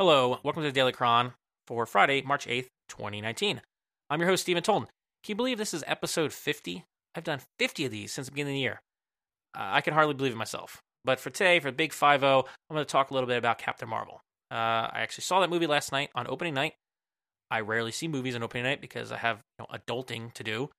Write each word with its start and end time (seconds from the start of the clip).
Hello, 0.00 0.40
welcome 0.42 0.62
to 0.62 0.68
the 0.70 0.72
Daily 0.72 0.92
Chron 0.92 1.34
for 1.66 1.84
Friday, 1.84 2.22
March 2.22 2.46
8th, 2.46 2.68
2019. 2.88 3.60
I'm 4.08 4.18
your 4.18 4.30
host, 4.30 4.40
Stephen 4.40 4.62
Tolton. 4.62 4.86
Can 5.22 5.32
you 5.32 5.34
believe 5.34 5.58
this 5.58 5.74
is 5.74 5.84
episode 5.86 6.32
50? 6.32 6.86
I've 7.14 7.24
done 7.24 7.42
50 7.58 7.84
of 7.84 7.92
these 7.92 8.10
since 8.10 8.26
the 8.26 8.32
beginning 8.32 8.54
of 8.54 8.56
the 8.56 8.60
year. 8.60 8.80
Uh, 9.54 9.68
I 9.72 9.82
can 9.82 9.92
hardly 9.92 10.14
believe 10.14 10.32
it 10.32 10.38
myself. 10.38 10.80
But 11.04 11.20
for 11.20 11.28
today, 11.28 11.60
for 11.60 11.70
the 11.70 11.76
Big 11.76 11.92
5 11.92 12.20
0, 12.20 12.46
I'm 12.70 12.74
going 12.74 12.82
to 12.82 12.90
talk 12.90 13.10
a 13.10 13.12
little 13.12 13.26
bit 13.26 13.36
about 13.36 13.58
Captain 13.58 13.90
Marvel. 13.90 14.22
Uh, 14.50 14.88
I 14.90 15.00
actually 15.00 15.24
saw 15.24 15.38
that 15.40 15.50
movie 15.50 15.66
last 15.66 15.92
night 15.92 16.08
on 16.14 16.26
opening 16.30 16.54
night. 16.54 16.72
I 17.50 17.60
rarely 17.60 17.92
see 17.92 18.08
movies 18.08 18.34
on 18.34 18.42
opening 18.42 18.64
night 18.64 18.80
because 18.80 19.12
I 19.12 19.18
have 19.18 19.42
you 19.58 19.66
know, 19.66 19.78
adulting 19.78 20.32
to 20.32 20.42
do. 20.42 20.70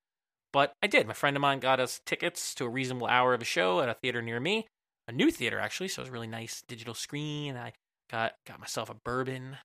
But 0.52 0.74
I 0.82 0.88
did. 0.88 1.06
My 1.06 1.14
friend 1.14 1.38
of 1.38 1.42
mine 1.42 1.60
got 1.60 1.80
us 1.80 2.02
tickets 2.08 2.56
to 2.56 2.66
a 2.66 2.70
reasonable 2.70 3.06
hour 3.06 3.36
of 3.36 3.42
a 3.44 3.46
show 3.46 3.82
at 3.82 3.90
a 3.90 3.94
theater 3.94 4.24
near 4.24 4.40
me, 4.40 4.66
a 5.08 5.12
new 5.12 5.30
theater 5.30 5.60
actually, 5.60 5.90
so 5.90 6.02
it 6.02 6.06
was 6.06 6.10
a 6.10 6.14
really 6.14 6.26
nice 6.26 6.64
digital 6.68 6.96
screen. 6.96 7.52
And 7.52 7.60
I 7.60 7.74
got 8.12 8.34
got 8.46 8.60
myself 8.60 8.90
a 8.90 8.96
bourbon, 9.06 9.58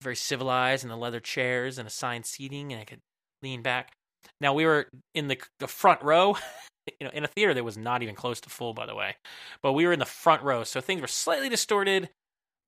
very 0.00 0.16
civilized, 0.16 0.84
and 0.84 0.90
the 0.90 0.96
leather 0.96 1.20
chairs 1.20 1.78
and 1.78 1.86
assigned 1.88 2.26
seating, 2.26 2.72
and 2.72 2.80
I 2.80 2.84
could 2.84 3.00
lean 3.42 3.62
back. 3.62 3.92
Now 4.40 4.54
we 4.54 4.64
were 4.64 4.88
in 5.14 5.28
the 5.28 5.38
the 5.58 5.66
front 5.66 6.02
row, 6.02 6.36
you 7.00 7.06
know, 7.06 7.10
in 7.12 7.24
a 7.24 7.28
theater 7.28 7.54
that 7.54 7.64
was 7.64 7.76
not 7.76 8.02
even 8.02 8.14
close 8.14 8.40
to 8.42 8.48
full, 8.48 8.74
by 8.74 8.86
the 8.86 8.94
way, 8.94 9.16
but 9.62 9.72
we 9.72 9.86
were 9.86 9.92
in 9.92 9.98
the 9.98 10.04
front 10.04 10.42
row, 10.42 10.64
so 10.64 10.80
things 10.80 11.00
were 11.00 11.08
slightly 11.08 11.48
distorted, 11.48 12.08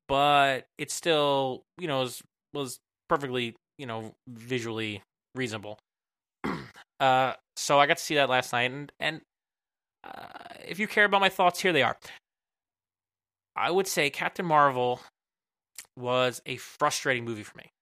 but 0.08 0.66
it 0.78 0.90
still, 0.90 1.62
you 1.78 1.86
know, 1.86 2.00
was 2.00 2.22
was 2.52 2.78
perfectly, 3.08 3.54
you 3.78 3.86
know, 3.86 4.14
visually 4.28 5.02
reasonable. 5.34 5.78
uh, 7.00 7.34
so 7.56 7.78
I 7.78 7.86
got 7.86 7.98
to 7.98 8.02
see 8.02 8.16
that 8.16 8.28
last 8.28 8.52
night, 8.52 8.70
and 8.70 8.92
and 8.98 9.20
uh, 10.04 10.26
if 10.66 10.78
you 10.78 10.86
care 10.86 11.04
about 11.04 11.20
my 11.20 11.28
thoughts, 11.28 11.60
here 11.60 11.72
they 11.72 11.82
are. 11.82 11.96
I 13.56 13.70
would 13.70 13.86
say 13.86 14.10
Captain 14.10 14.44
Marvel 14.44 15.00
was 15.96 16.42
a 16.46 16.56
frustrating 16.56 17.24
movie 17.24 17.42
for 17.42 17.56
me. 17.56 17.72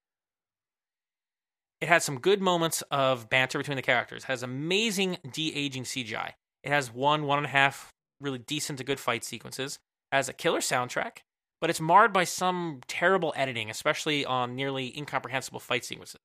It 1.81 1.89
had 1.89 2.03
some 2.03 2.21
good 2.21 2.41
moments 2.41 2.83
of 2.91 3.29
banter 3.29 3.59
between 3.59 3.77
the 3.77 3.83
characters. 3.83 4.25
It 4.25 4.29
has 4.29 4.43
amazing 4.43 5.19
de 5.33 5.55
aging 5.55 5.85
CGI. 5.85 6.33
It 6.63 6.71
has 6.71 6.93
one, 6.93 7.25
one 7.25 7.39
and 7.39 7.47
a 7.47 7.51
half 7.51 7.93
really 8.21 8.39
decent 8.39 8.79
to 8.79 8.85
good 8.85 9.01
fight 9.01 9.25
sequences. 9.25 9.79
It 10.13 10.17
has 10.17 10.29
a 10.29 10.33
killer 10.33 10.61
soundtrack, 10.61 11.19
but 11.61 11.71
it's 11.71 11.81
marred 11.81 12.13
by 12.13 12.25
some 12.25 12.81
terrible 12.87 13.33
editing, 13.37 13.69
especially 13.69 14.25
on 14.25 14.55
nearly 14.55 14.97
incomprehensible 14.97 15.59
fight 15.59 15.85
sequences. 15.85 16.21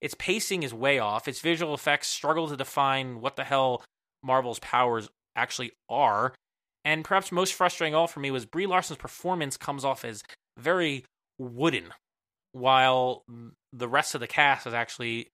Its 0.00 0.14
pacing 0.18 0.62
is 0.62 0.74
way 0.74 0.98
off. 0.98 1.28
Its 1.28 1.40
visual 1.40 1.74
effects 1.74 2.08
struggle 2.08 2.48
to 2.48 2.56
define 2.56 3.20
what 3.20 3.36
the 3.36 3.44
hell 3.44 3.82
Marvel's 4.22 4.58
powers 4.58 5.08
actually 5.36 5.72
are. 5.88 6.34
And 6.84 7.04
perhaps 7.04 7.30
most 7.30 7.54
frustrating 7.54 7.94
all 7.94 8.06
for 8.06 8.20
me 8.20 8.30
was 8.30 8.46
Brie 8.46 8.66
Larson's 8.66 8.98
performance 8.98 9.56
comes 9.56 9.84
off 9.84 10.04
as 10.04 10.22
very 10.58 11.04
wooden, 11.38 11.92
while 12.52 13.24
the 13.72 13.88
rest 13.88 14.14
of 14.14 14.20
the 14.20 14.26
cast 14.26 14.66
is 14.66 14.74
actually, 14.74 15.16
you 15.16 15.26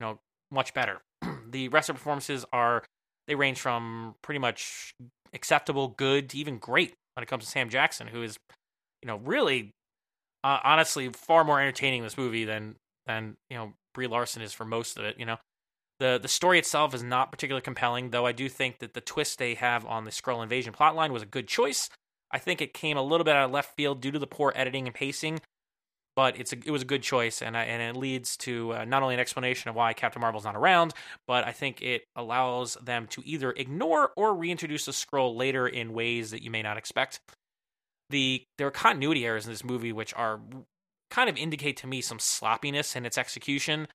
know, 0.00 0.18
much 0.50 0.74
better. 0.74 1.00
the 1.50 1.68
rest 1.68 1.88
of 1.88 1.96
the 1.96 1.98
performances 1.98 2.44
are 2.52 2.84
they 3.26 3.34
range 3.34 3.60
from 3.60 4.14
pretty 4.22 4.38
much 4.38 4.94
acceptable, 5.32 5.88
good 5.88 6.28
to 6.30 6.38
even 6.38 6.58
great 6.58 6.94
when 7.14 7.22
it 7.22 7.28
comes 7.28 7.44
to 7.44 7.50
Sam 7.50 7.68
Jackson, 7.68 8.06
who 8.08 8.22
is, 8.22 8.36
you 9.02 9.06
know, 9.06 9.16
really, 9.16 9.70
uh, 10.44 10.58
honestly, 10.64 11.08
far 11.10 11.44
more 11.44 11.60
entertaining 11.60 12.00
in 12.00 12.04
this 12.04 12.18
movie 12.18 12.44
than 12.44 12.76
than 13.06 13.36
you 13.50 13.56
know 13.56 13.72
Brie 13.94 14.06
Larson 14.06 14.42
is 14.42 14.52
for 14.52 14.64
most 14.64 14.98
of 14.98 15.04
it. 15.04 15.18
You 15.18 15.26
know, 15.26 15.36
the 16.02 16.18
the 16.20 16.28
story 16.28 16.58
itself 16.58 16.94
is 16.94 17.02
not 17.04 17.30
particularly 17.30 17.62
compelling, 17.62 18.10
though 18.10 18.26
I 18.26 18.32
do 18.32 18.48
think 18.48 18.80
that 18.80 18.92
the 18.92 19.00
twist 19.00 19.38
they 19.38 19.54
have 19.54 19.86
on 19.86 20.04
the 20.04 20.10
Skrull 20.10 20.42
invasion 20.42 20.72
plotline 20.72 21.10
was 21.10 21.22
a 21.22 21.26
good 21.26 21.46
choice. 21.46 21.88
I 22.32 22.38
think 22.38 22.60
it 22.60 22.74
came 22.74 22.96
a 22.96 23.02
little 23.02 23.22
bit 23.22 23.36
out 23.36 23.44
of 23.44 23.52
left 23.52 23.76
field 23.76 24.00
due 24.00 24.10
to 24.10 24.18
the 24.18 24.26
poor 24.26 24.52
editing 24.56 24.88
and 24.88 24.94
pacing, 24.94 25.40
but 26.16 26.36
it's 26.36 26.52
a, 26.52 26.56
it 26.66 26.72
was 26.72 26.82
a 26.82 26.86
good 26.86 27.04
choice, 27.04 27.40
and 27.40 27.56
I, 27.56 27.64
and 27.64 27.80
it 27.80 27.98
leads 27.98 28.36
to 28.38 28.74
uh, 28.74 28.84
not 28.84 29.04
only 29.04 29.14
an 29.14 29.20
explanation 29.20 29.70
of 29.70 29.76
why 29.76 29.92
Captain 29.92 30.20
Marvel's 30.20 30.44
not 30.44 30.56
around, 30.56 30.92
but 31.28 31.46
I 31.46 31.52
think 31.52 31.80
it 31.80 32.02
allows 32.16 32.74
them 32.82 33.06
to 33.08 33.22
either 33.24 33.52
ignore 33.52 34.10
or 34.16 34.34
reintroduce 34.34 34.86
the 34.86 34.92
Skrull 34.92 35.36
later 35.36 35.68
in 35.68 35.92
ways 35.92 36.32
that 36.32 36.42
you 36.42 36.50
may 36.50 36.62
not 36.62 36.78
expect. 36.78 37.20
The 38.10 38.42
there 38.58 38.66
are 38.66 38.72
continuity 38.72 39.24
errors 39.24 39.46
in 39.46 39.52
this 39.52 39.62
movie 39.62 39.92
which 39.92 40.12
are 40.14 40.40
kind 41.12 41.30
of 41.30 41.36
indicate 41.36 41.76
to 41.76 41.86
me 41.86 42.00
some 42.00 42.18
sloppiness 42.18 42.96
in 42.96 43.06
its 43.06 43.16
execution. 43.16 43.86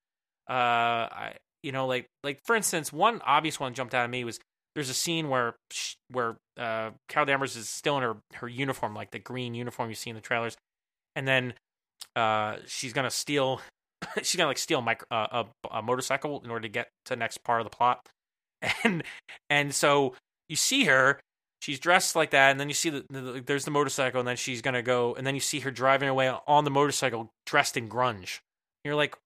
Uh, 0.48 1.12
I, 1.12 1.32
you 1.62 1.72
know, 1.72 1.86
like 1.86 2.06
like 2.24 2.40
for 2.44 2.56
instance, 2.56 2.92
one 2.92 3.20
obvious 3.24 3.58
one 3.58 3.74
jumped 3.74 3.94
out 3.94 4.04
at 4.04 4.10
me 4.10 4.24
was 4.24 4.38
there's 4.74 4.90
a 4.90 4.94
scene 4.94 5.28
where 5.28 5.54
where 6.10 6.36
uh, 6.56 6.90
Carol 7.08 7.26
Danvers 7.26 7.56
is 7.56 7.68
still 7.68 7.96
in 7.96 8.02
her 8.02 8.16
her 8.34 8.48
uniform, 8.48 8.94
like 8.94 9.10
the 9.10 9.18
green 9.18 9.54
uniform 9.54 9.88
you 9.88 9.94
see 9.94 10.10
in 10.10 10.16
the 10.16 10.22
trailers, 10.22 10.56
and 11.16 11.26
then 11.26 11.54
uh, 12.16 12.56
she's 12.66 12.92
gonna 12.92 13.10
steal 13.10 13.60
she's 14.22 14.36
gonna 14.36 14.48
like 14.48 14.58
steal 14.58 14.80
micro, 14.80 15.06
uh, 15.10 15.44
a, 15.64 15.78
a 15.78 15.82
motorcycle 15.82 16.40
in 16.44 16.50
order 16.50 16.62
to 16.62 16.68
get 16.68 16.88
to 17.06 17.10
the 17.10 17.16
next 17.16 17.42
part 17.44 17.60
of 17.60 17.64
the 17.64 17.76
plot, 17.76 18.08
and 18.84 19.02
and 19.50 19.74
so 19.74 20.14
you 20.48 20.56
see 20.56 20.84
her 20.84 21.20
she's 21.60 21.80
dressed 21.80 22.14
like 22.14 22.30
that, 22.30 22.50
and 22.50 22.60
then 22.60 22.68
you 22.68 22.74
see 22.74 22.90
the, 22.90 23.04
the, 23.10 23.42
there's 23.44 23.64
the 23.64 23.70
motorcycle, 23.70 24.20
and 24.20 24.28
then 24.28 24.36
she's 24.36 24.62
gonna 24.62 24.82
go, 24.82 25.14
and 25.14 25.26
then 25.26 25.34
you 25.34 25.40
see 25.40 25.60
her 25.60 25.70
driving 25.70 26.08
away 26.08 26.32
on 26.46 26.64
the 26.64 26.70
motorcycle 26.70 27.30
dressed 27.46 27.76
in 27.76 27.88
grunge. 27.88 28.38
You're 28.84 28.94
like, 28.94 29.16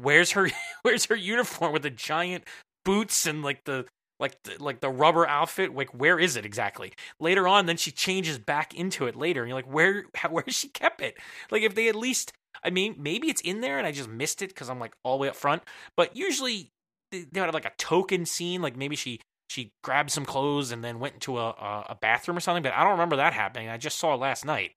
where's 0.00 0.32
her 0.32 0.48
where's 0.82 1.06
her 1.06 1.16
uniform 1.16 1.72
with 1.72 1.82
the 1.82 1.90
giant 1.90 2.44
boots 2.84 3.26
and 3.26 3.42
like 3.42 3.64
the 3.64 3.86
like 4.18 4.36
the, 4.44 4.62
like 4.62 4.80
the 4.80 4.90
rubber 4.90 5.26
outfit. 5.26 5.74
Like 5.74 5.90
where 5.90 6.18
is 6.18 6.36
it 6.36 6.44
exactly? 6.44 6.92
Later 7.18 7.48
on 7.48 7.66
then 7.66 7.76
she 7.76 7.90
changes 7.90 8.38
back 8.38 8.74
into 8.74 9.06
it 9.06 9.16
later 9.16 9.42
and 9.42 9.48
you're 9.48 9.58
like 9.58 9.72
where 9.72 10.04
how, 10.14 10.30
where 10.30 10.44
she 10.48 10.68
kept 10.68 11.00
it? 11.00 11.16
Like 11.50 11.62
if 11.62 11.74
they 11.74 11.88
at 11.88 11.96
least 11.96 12.32
i 12.64 12.70
mean 12.70 12.96
maybe 12.98 13.28
it's 13.28 13.40
in 13.42 13.60
there 13.60 13.78
and 13.78 13.86
i 13.86 13.92
just 13.92 14.08
missed 14.08 14.42
it 14.42 14.48
because 14.48 14.68
i'm 14.68 14.78
like 14.80 14.92
all 15.04 15.16
the 15.16 15.22
way 15.22 15.28
up 15.28 15.36
front 15.36 15.62
but 15.96 16.16
usually 16.16 16.70
they, 17.12 17.24
they 17.30 17.40
had 17.40 17.54
like 17.54 17.64
a 17.64 17.72
token 17.78 18.26
scene 18.26 18.60
like 18.60 18.76
maybe 18.76 18.96
she 18.96 19.20
she 19.48 19.70
grabbed 19.82 20.10
some 20.10 20.24
clothes 20.24 20.70
and 20.70 20.84
then 20.84 21.00
went 21.00 21.14
into 21.14 21.38
a, 21.38 21.50
a, 21.50 21.86
a 21.90 21.98
bathroom 22.00 22.36
or 22.36 22.40
something 22.40 22.62
but 22.62 22.72
i 22.74 22.82
don't 22.82 22.92
remember 22.92 23.16
that 23.16 23.32
happening. 23.32 23.68
I 23.68 23.76
just 23.76 23.98
saw 23.98 24.14
it 24.14 24.18
last 24.18 24.44
night. 24.44 24.72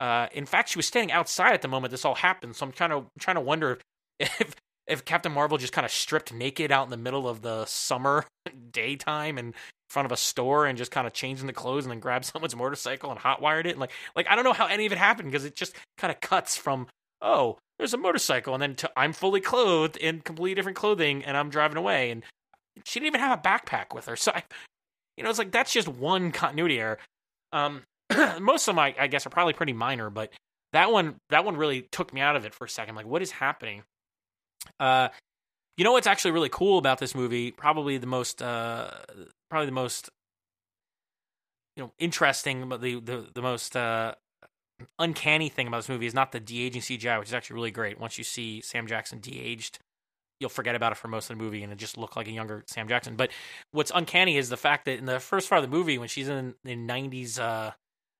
Uh, 0.00 0.26
in 0.32 0.46
fact 0.46 0.68
she 0.68 0.78
was 0.78 0.86
standing 0.86 1.12
outside 1.12 1.52
at 1.52 1.62
the 1.62 1.68
moment 1.68 1.92
this 1.92 2.04
all 2.04 2.16
happened 2.16 2.56
so 2.56 2.66
i'm 2.66 2.72
trying 2.72 2.90
to 2.90 3.04
trying 3.20 3.36
to 3.36 3.40
wonder 3.40 3.70
if 3.70 3.80
if 4.40 4.54
if 4.86 5.04
Captain 5.04 5.32
Marvel 5.32 5.58
just 5.58 5.72
kind 5.72 5.84
of 5.84 5.92
stripped 5.92 6.32
naked 6.32 6.72
out 6.72 6.84
in 6.84 6.90
the 6.90 6.96
middle 6.96 7.28
of 7.28 7.42
the 7.42 7.64
summer 7.66 8.24
daytime 8.72 9.38
and 9.38 9.48
in 9.48 9.54
front 9.88 10.06
of 10.06 10.12
a 10.12 10.16
store 10.16 10.66
and 10.66 10.76
just 10.78 10.90
kind 10.90 11.06
of 11.06 11.12
changed 11.12 11.40
into 11.40 11.52
clothes 11.52 11.84
and 11.84 11.90
then 11.90 12.00
grabbed 12.00 12.24
someone's 12.32 12.56
motorcycle 12.56 13.10
and 13.10 13.20
hotwired 13.20 13.66
it 13.66 13.70
and 13.70 13.80
like 13.80 13.92
like 14.16 14.26
I 14.28 14.34
don't 14.34 14.44
know 14.44 14.52
how 14.52 14.66
any 14.66 14.86
of 14.86 14.92
it 14.92 14.98
happened 14.98 15.30
because 15.30 15.44
it 15.44 15.54
just 15.54 15.74
kind 15.98 16.12
of 16.12 16.20
cuts 16.20 16.56
from 16.56 16.86
oh 17.20 17.58
there's 17.78 17.94
a 17.94 17.98
motorcycle 17.98 18.54
and 18.54 18.62
then 18.62 18.74
to 18.76 18.90
I'm 18.96 19.12
fully 19.12 19.40
clothed 19.40 19.96
in 19.96 20.20
completely 20.20 20.54
different 20.54 20.76
clothing 20.76 21.24
and 21.24 21.36
I'm 21.36 21.50
driving 21.50 21.76
away 21.76 22.10
and 22.10 22.22
she 22.84 23.00
didn't 23.00 23.08
even 23.08 23.20
have 23.20 23.38
a 23.38 23.42
backpack 23.42 23.94
with 23.94 24.06
her. 24.06 24.16
So 24.16 24.32
I, 24.34 24.42
you 25.16 25.24
know 25.24 25.30
it's 25.30 25.38
like 25.38 25.52
that's 25.52 25.72
just 25.72 25.88
one 25.88 26.32
continuity 26.32 26.80
error. 26.80 26.98
Um 27.52 27.82
most 28.40 28.68
of 28.68 28.78
I, 28.78 28.94
I 28.98 29.06
guess 29.06 29.26
are 29.26 29.30
probably 29.30 29.54
pretty 29.54 29.72
minor 29.72 30.10
but 30.10 30.32
that 30.72 30.90
one 30.90 31.16
that 31.30 31.44
one 31.44 31.56
really 31.56 31.82
took 31.92 32.12
me 32.12 32.20
out 32.20 32.34
of 32.36 32.44
it 32.44 32.54
for 32.54 32.64
a 32.64 32.68
second. 32.68 32.94
Like 32.94 33.06
what 33.06 33.22
is 33.22 33.30
happening 33.30 33.82
uh, 34.80 35.08
you 35.76 35.84
know 35.84 35.92
what's 35.92 36.06
actually 36.06 36.32
really 36.32 36.48
cool 36.48 36.78
about 36.78 36.98
this 36.98 37.14
movie? 37.14 37.50
Probably 37.50 37.98
the 37.98 38.06
most, 38.06 38.42
uh, 38.42 38.90
probably 39.50 39.66
the 39.66 39.72
most, 39.72 40.10
you 41.76 41.82
know, 41.82 41.92
interesting, 41.98 42.68
but 42.68 42.80
the 42.80 43.00
the 43.00 43.26
the 43.34 43.42
most 43.42 43.76
uh, 43.76 44.14
uncanny 44.98 45.48
thing 45.48 45.66
about 45.66 45.78
this 45.78 45.88
movie 45.88 46.06
is 46.06 46.14
not 46.14 46.32
the 46.32 46.40
de 46.40 46.62
aging 46.64 46.82
CGI, 46.82 47.18
which 47.18 47.28
is 47.28 47.34
actually 47.34 47.54
really 47.54 47.70
great. 47.70 47.98
Once 47.98 48.18
you 48.18 48.24
see 48.24 48.60
Sam 48.60 48.86
Jackson 48.86 49.20
de 49.20 49.40
aged, 49.40 49.78
you'll 50.40 50.50
forget 50.50 50.74
about 50.74 50.92
it 50.92 50.98
for 50.98 51.08
most 51.08 51.30
of 51.30 51.38
the 51.38 51.42
movie, 51.42 51.62
and 51.62 51.72
it 51.72 51.78
just 51.78 51.96
look 51.96 52.16
like 52.16 52.28
a 52.28 52.32
younger 52.32 52.64
Sam 52.66 52.86
Jackson. 52.86 53.16
But 53.16 53.30
what's 53.70 53.92
uncanny 53.94 54.36
is 54.36 54.50
the 54.50 54.56
fact 54.56 54.84
that 54.84 54.98
in 54.98 55.06
the 55.06 55.20
first 55.20 55.48
part 55.48 55.64
of 55.64 55.70
the 55.70 55.74
movie, 55.74 55.96
when 55.96 56.08
she's 56.08 56.28
in 56.28 56.54
in 56.64 56.86
'90s, 56.86 57.38
uh, 57.40 57.70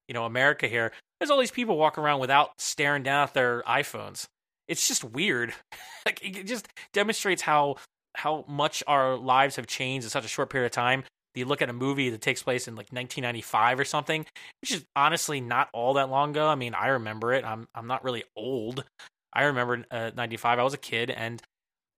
you 0.08 0.14
know, 0.14 0.24
America 0.24 0.68
here, 0.68 0.92
there's 1.20 1.30
all 1.30 1.38
these 1.38 1.50
people 1.50 1.76
walking 1.76 2.02
around 2.02 2.20
without 2.20 2.50
staring 2.58 3.02
down 3.02 3.24
at 3.24 3.34
their 3.34 3.62
iPhones 3.62 4.26
it's 4.72 4.88
just 4.88 5.04
weird. 5.04 5.52
like 6.06 6.18
it 6.24 6.46
just 6.46 6.66
demonstrates 6.92 7.42
how 7.42 7.76
how 8.14 8.44
much 8.48 8.82
our 8.86 9.16
lives 9.16 9.56
have 9.56 9.66
changed 9.66 10.04
in 10.04 10.10
such 10.10 10.24
a 10.24 10.28
short 10.28 10.50
period 10.50 10.66
of 10.66 10.72
time. 10.72 11.04
You 11.34 11.46
look 11.46 11.62
at 11.62 11.70
a 11.70 11.74
movie 11.74 12.10
that 12.10 12.20
takes 12.20 12.42
place 12.42 12.68
in 12.68 12.74
like 12.74 12.92
1995 12.92 13.80
or 13.80 13.84
something, 13.84 14.26
which 14.60 14.72
is 14.72 14.84
honestly 14.94 15.40
not 15.40 15.68
all 15.72 15.94
that 15.94 16.10
long 16.10 16.30
ago. 16.30 16.46
I 16.48 16.56
mean, 16.56 16.74
I 16.74 16.88
remember 16.88 17.32
it. 17.32 17.44
I'm 17.44 17.68
I'm 17.74 17.86
not 17.86 18.02
really 18.02 18.24
old. 18.34 18.84
I 19.32 19.44
remember 19.44 19.84
uh, 19.90 20.10
95. 20.14 20.58
I 20.58 20.62
was 20.62 20.74
a 20.74 20.78
kid, 20.78 21.10
and 21.10 21.42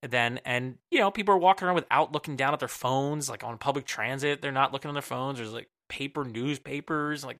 then 0.02 0.40
and 0.44 0.76
you 0.90 0.98
know 0.98 1.10
people 1.10 1.34
are 1.34 1.38
walking 1.38 1.66
around 1.66 1.76
without 1.76 2.12
looking 2.12 2.36
down 2.36 2.52
at 2.52 2.58
their 2.58 2.68
phones, 2.68 3.30
like 3.30 3.44
on 3.44 3.56
public 3.58 3.86
transit. 3.86 4.42
They're 4.42 4.52
not 4.52 4.72
looking 4.72 4.88
on 4.88 4.94
their 4.94 5.02
phones. 5.02 5.38
There's 5.38 5.52
like 5.52 5.68
paper 5.88 6.24
newspapers, 6.24 7.24
like 7.24 7.38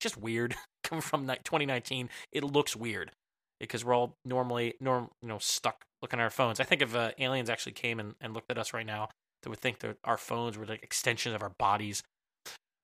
just 0.00 0.16
weird 0.16 0.54
coming 0.84 1.02
from 1.02 1.26
2019. 1.26 2.08
It 2.32 2.44
looks 2.44 2.76
weird 2.76 3.12
because 3.60 3.84
we're 3.84 3.94
all 3.94 4.16
normally 4.24 4.74
norm 4.80 5.10
you 5.22 5.28
know 5.28 5.38
stuck 5.38 5.84
looking 6.02 6.20
at 6.20 6.22
our 6.22 6.30
phones. 6.30 6.60
I 6.60 6.64
think 6.64 6.82
if 6.82 6.94
uh, 6.94 7.10
aliens 7.18 7.50
actually 7.50 7.72
came 7.72 8.00
and, 8.00 8.14
and 8.20 8.34
looked 8.34 8.50
at 8.50 8.58
us 8.58 8.72
right 8.72 8.86
now, 8.86 9.08
they 9.42 9.50
would 9.50 9.60
think 9.60 9.80
that 9.80 9.96
our 10.04 10.16
phones 10.16 10.58
were 10.58 10.66
like 10.66 10.82
extensions 10.82 11.34
of 11.34 11.42
our 11.42 11.52
bodies. 11.58 12.02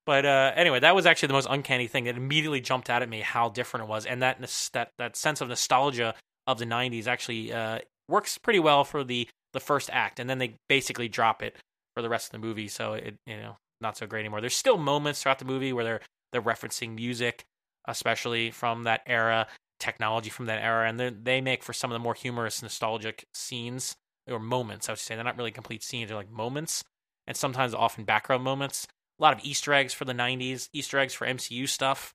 But 0.05 0.25
uh, 0.25 0.51
anyway, 0.55 0.79
that 0.81 0.95
was 0.95 1.05
actually 1.05 1.27
the 1.27 1.33
most 1.33 1.47
uncanny 1.49 1.87
thing. 1.87 2.07
It 2.07 2.17
immediately 2.17 2.59
jumped 2.59 2.89
out 2.89 3.01
at 3.01 3.09
me 3.09 3.21
how 3.21 3.49
different 3.49 3.85
it 3.85 3.89
was, 3.89 4.05
and 4.05 4.21
that 4.21 4.39
that 4.73 4.91
that 4.97 5.15
sense 5.15 5.41
of 5.41 5.47
nostalgia 5.47 6.15
of 6.45 6.59
the 6.59 6.65
'90s 6.65 7.07
actually 7.07 7.53
uh, 7.53 7.79
works 8.09 8.37
pretty 8.37 8.59
well 8.59 8.83
for 8.83 9.03
the 9.03 9.27
the 9.53 9.59
first 9.59 9.89
act, 9.93 10.19
and 10.19 10.29
then 10.29 10.39
they 10.39 10.55
basically 10.67 11.07
drop 11.07 11.41
it 11.41 11.55
for 11.95 12.01
the 12.01 12.09
rest 12.09 12.27
of 12.27 12.31
the 12.31 12.45
movie. 12.45 12.67
So 12.67 12.93
it 12.93 13.15
you 13.25 13.37
know 13.37 13.57
not 13.79 13.97
so 13.97 14.07
great 14.07 14.21
anymore. 14.21 14.41
There's 14.41 14.55
still 14.55 14.77
moments 14.77 15.23
throughout 15.23 15.39
the 15.39 15.45
movie 15.45 15.71
where 15.71 15.85
they're 15.85 16.01
they're 16.33 16.41
referencing 16.41 16.95
music, 16.95 17.45
especially 17.87 18.51
from 18.51 18.83
that 18.83 19.01
era, 19.05 19.47
technology 19.83 20.29
from 20.29 20.45
that 20.45 20.63
era, 20.63 20.87
and 20.87 20.99
they 20.99 21.41
make 21.41 21.61
for 21.63 21.73
some 21.73 21.91
of 21.91 21.95
the 21.95 22.03
more 22.03 22.13
humorous, 22.13 22.61
nostalgic 22.61 23.25
scenes 23.33 23.97
or 24.29 24.39
moments. 24.39 24.87
I 24.87 24.93
would 24.93 24.99
say 24.99 25.15
they're 25.15 25.23
not 25.23 25.37
really 25.37 25.51
complete 25.51 25.83
scenes; 25.83 26.07
they're 26.07 26.17
like 26.17 26.31
moments, 26.31 26.83
and 27.27 27.35
sometimes 27.35 27.73
often 27.73 28.05
background 28.05 28.43
moments. 28.43 28.87
A 29.19 29.23
lot 29.23 29.37
of 29.37 29.43
Easter 29.43 29.73
eggs 29.73 29.93
for 29.93 30.05
the 30.05 30.13
'90s, 30.13 30.69
Easter 30.73 30.97
eggs 30.99 31.13
for 31.13 31.27
MCU 31.27 31.67
stuff, 31.67 32.13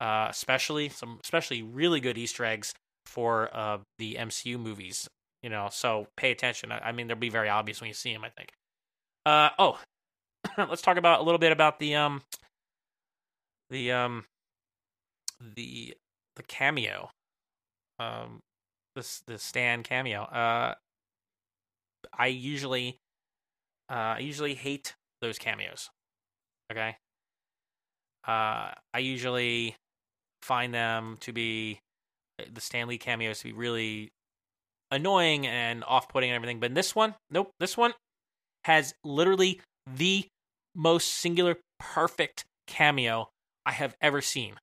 uh, 0.00 0.26
especially 0.30 0.88
some 0.88 1.20
especially 1.22 1.62
really 1.62 2.00
good 2.00 2.16
Easter 2.16 2.44
eggs 2.44 2.72
for 3.04 3.54
uh, 3.54 3.78
the 3.98 4.16
MCU 4.16 4.58
movies. 4.58 5.08
You 5.42 5.50
know, 5.50 5.68
so 5.70 6.06
pay 6.16 6.30
attention. 6.30 6.72
I, 6.72 6.78
I 6.78 6.92
mean, 6.92 7.08
they'll 7.08 7.16
be 7.16 7.28
very 7.28 7.48
obvious 7.50 7.80
when 7.80 7.88
you 7.88 7.94
see 7.94 8.12
them. 8.12 8.24
I 8.24 8.30
think. 8.30 8.52
Uh, 9.26 9.50
oh, 9.58 9.78
let's 10.58 10.82
talk 10.82 10.96
about 10.96 11.20
a 11.20 11.22
little 11.22 11.38
bit 11.38 11.52
about 11.52 11.78
the 11.78 11.94
um 11.94 12.22
the 13.70 13.92
um 13.92 14.24
the 15.54 15.94
the 16.36 16.42
cameo 16.42 17.10
um 17.98 18.40
this 18.94 19.22
the 19.26 19.38
Stan 19.38 19.82
cameo. 19.82 20.22
Uh, 20.22 20.74
I 22.18 22.26
usually 22.26 22.98
uh 23.90 24.16
I 24.16 24.18
usually 24.18 24.54
hate 24.54 24.94
those 25.20 25.38
cameos. 25.38 25.90
Okay. 26.70 26.96
Uh, 28.26 28.72
I 28.94 28.98
usually 28.98 29.76
find 30.42 30.72
them 30.72 31.16
to 31.20 31.32
be 31.32 31.80
the 32.52 32.60
Stan 32.60 32.88
Lee 32.88 32.98
cameos 32.98 33.40
to 33.40 33.44
be 33.46 33.52
really 33.52 34.10
annoying 34.90 35.46
and 35.46 35.82
off-putting 35.84 36.30
and 36.30 36.36
everything. 36.36 36.60
But 36.60 36.70
in 36.70 36.74
this 36.74 36.94
one, 36.94 37.14
nope, 37.30 37.50
this 37.58 37.76
one 37.76 37.94
has 38.64 38.94
literally 39.04 39.60
the 39.92 40.26
most 40.74 41.08
singular 41.08 41.56
perfect 41.80 42.44
cameo 42.66 43.28
I 43.66 43.72
have 43.72 43.96
ever 44.00 44.20
seen. 44.20 44.54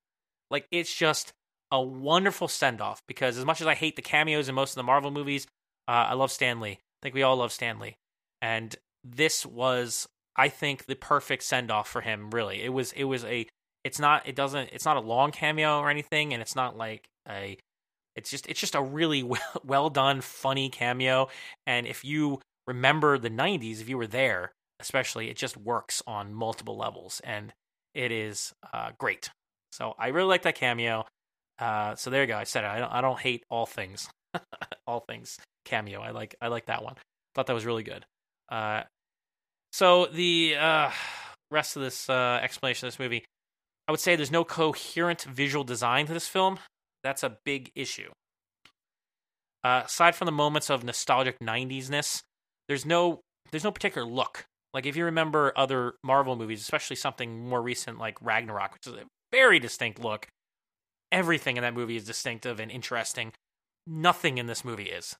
Like 0.50 0.66
it's 0.72 0.94
just 0.94 1.34
a 1.72 1.82
wonderful 1.82 2.48
send 2.48 2.82
off 2.82 3.02
because 3.08 3.38
as 3.38 3.46
much 3.46 3.62
as 3.62 3.68
I 3.68 3.76
hate 3.76 3.96
the 3.96 4.02
cameos 4.02 4.50
in 4.50 4.56
most 4.56 4.72
of 4.72 4.76
the 4.76 4.84
Marvel 4.84 5.12
movies, 5.12 5.48
uh, 5.88 6.08
I 6.10 6.14
love 6.14 6.32
Stan 6.32 6.60
Lee. 6.60 6.72
I 6.72 7.02
think 7.02 7.16
we 7.16 7.24
all 7.24 7.38
love 7.38 7.52
Stan 7.52 7.80
Lee, 7.80 7.96
and 8.42 8.76
this 9.04 9.46
was, 9.46 10.08
I 10.36 10.50
think, 10.50 10.86
the 10.86 10.96
perfect 10.96 11.44
send 11.44 11.72
off 11.72 11.88
for 11.88 12.02
him. 12.02 12.30
Really, 12.32 12.62
it 12.62 12.74
was. 12.74 12.92
It 12.94 13.06
was 13.06 13.24
a. 13.24 13.48
It's 13.84 14.00
not. 14.00 14.28
It 14.28 14.36
doesn't. 14.36 14.70
It's 14.74 14.86
not 14.86 14.98
a 14.98 15.02
long 15.02 15.32
cameo 15.32 15.80
or 15.80 15.90
anything, 15.90 16.34
and 16.34 16.42
it's 16.42 16.56
not 16.56 16.78
like 16.78 17.08
a. 17.28 17.58
It's 18.16 18.30
just. 18.30 18.48
It's 18.48 18.60
just 18.60 18.76
a 18.76 18.82
really 18.82 19.24
well, 19.24 19.40
well 19.64 19.90
done, 19.90 20.22
funny 20.22 20.70
cameo. 20.70 21.30
And 21.66 21.88
if 21.88 22.04
you 22.04 22.42
remember 22.68 23.18
the 23.18 23.30
'90s, 23.30 23.82
if 23.82 23.90
you 23.90 23.98
were 23.98 24.08
there, 24.08 24.52
especially, 24.80 25.30
it 25.30 25.38
just 25.38 25.58
works 25.58 26.04
on 26.06 26.34
multiple 26.34 26.78
levels, 26.78 27.22
and 27.24 27.54
it 27.94 28.12
is 28.12 28.54
uh, 28.74 28.92
great. 28.98 29.30
So 29.72 29.94
I 29.98 30.08
really 30.10 30.28
like 30.28 30.42
that 30.44 30.56
cameo. 30.56 31.06
Uh, 31.60 31.96
so 31.96 32.10
there 32.10 32.22
you 32.22 32.28
go. 32.28 32.38
I 32.38 32.46
said 32.46 32.64
it. 32.64 32.68
I 32.68 32.80
don't, 32.80 32.92
I 32.92 33.02
don't 33.02 33.20
hate 33.20 33.44
all 33.50 33.66
things, 33.66 34.10
all 34.88 35.02
things 35.02 35.38
cameo. 35.66 36.02
I 36.02 36.12
like 36.12 36.36
I 36.42 36.48
like 36.48 36.68
that 36.68 36.84
one. 36.84 36.96
Thought 37.36 37.48
that 37.48 37.54
was 37.54 37.66
really 37.66 37.84
good. 37.84 38.06
Uh, 38.50 38.84
so 39.72 40.08
the 40.08 40.56
uh, 40.60 40.92
rest 41.52 41.76
of 41.76 41.84
this 41.84 42.10
uh, 42.10 42.40
explanation 42.42 42.88
of 42.88 42.94
this 42.94 43.00
movie, 43.00 43.26
I 43.88 43.92
would 43.92 44.00
say 44.00 44.16
there's 44.16 44.32
no 44.32 44.44
coherent 44.44 45.24
visual 45.24 45.64
design 45.64 46.08
to 46.08 46.14
this 46.14 46.28
film. 46.28 46.60
That's 47.04 47.24
a 47.24 47.38
big 47.46 47.72
issue. 47.76 48.10
Uh, 49.64 49.84
aside 49.86 50.16
from 50.16 50.26
the 50.26 50.32
moments 50.32 50.70
of 50.70 50.84
nostalgic 50.84 51.38
'90s-ness, 51.40 52.24
there's 52.68 52.86
no 52.86 53.20
there's 53.52 53.64
no 53.64 53.72
particular 53.72 54.08
look. 54.08 54.46
Like 54.74 54.86
if 54.86 54.96
you 54.96 55.06
remember 55.06 55.52
other 55.56 55.96
Marvel 56.04 56.36
movies, 56.36 56.62
especially 56.62 56.96
something 56.96 57.48
more 57.48 57.62
recent 57.62 57.98
like 57.98 58.18
Ragnarok, 58.22 58.74
which 58.74 58.88
is 58.88 58.94
a 58.94 59.06
very 59.32 59.60
distinct 59.60 60.00
look, 60.00 60.28
everything 61.12 61.58
in 61.58 61.64
that 61.64 61.74
movie 61.74 61.96
is 61.96 62.06
distinctive 62.06 62.60
and 62.60 62.72
interesting. 62.72 63.34
Nothing 63.88 64.38
in 64.38 64.48
this 64.48 64.64
movie 64.64 64.90
is. 64.90 65.16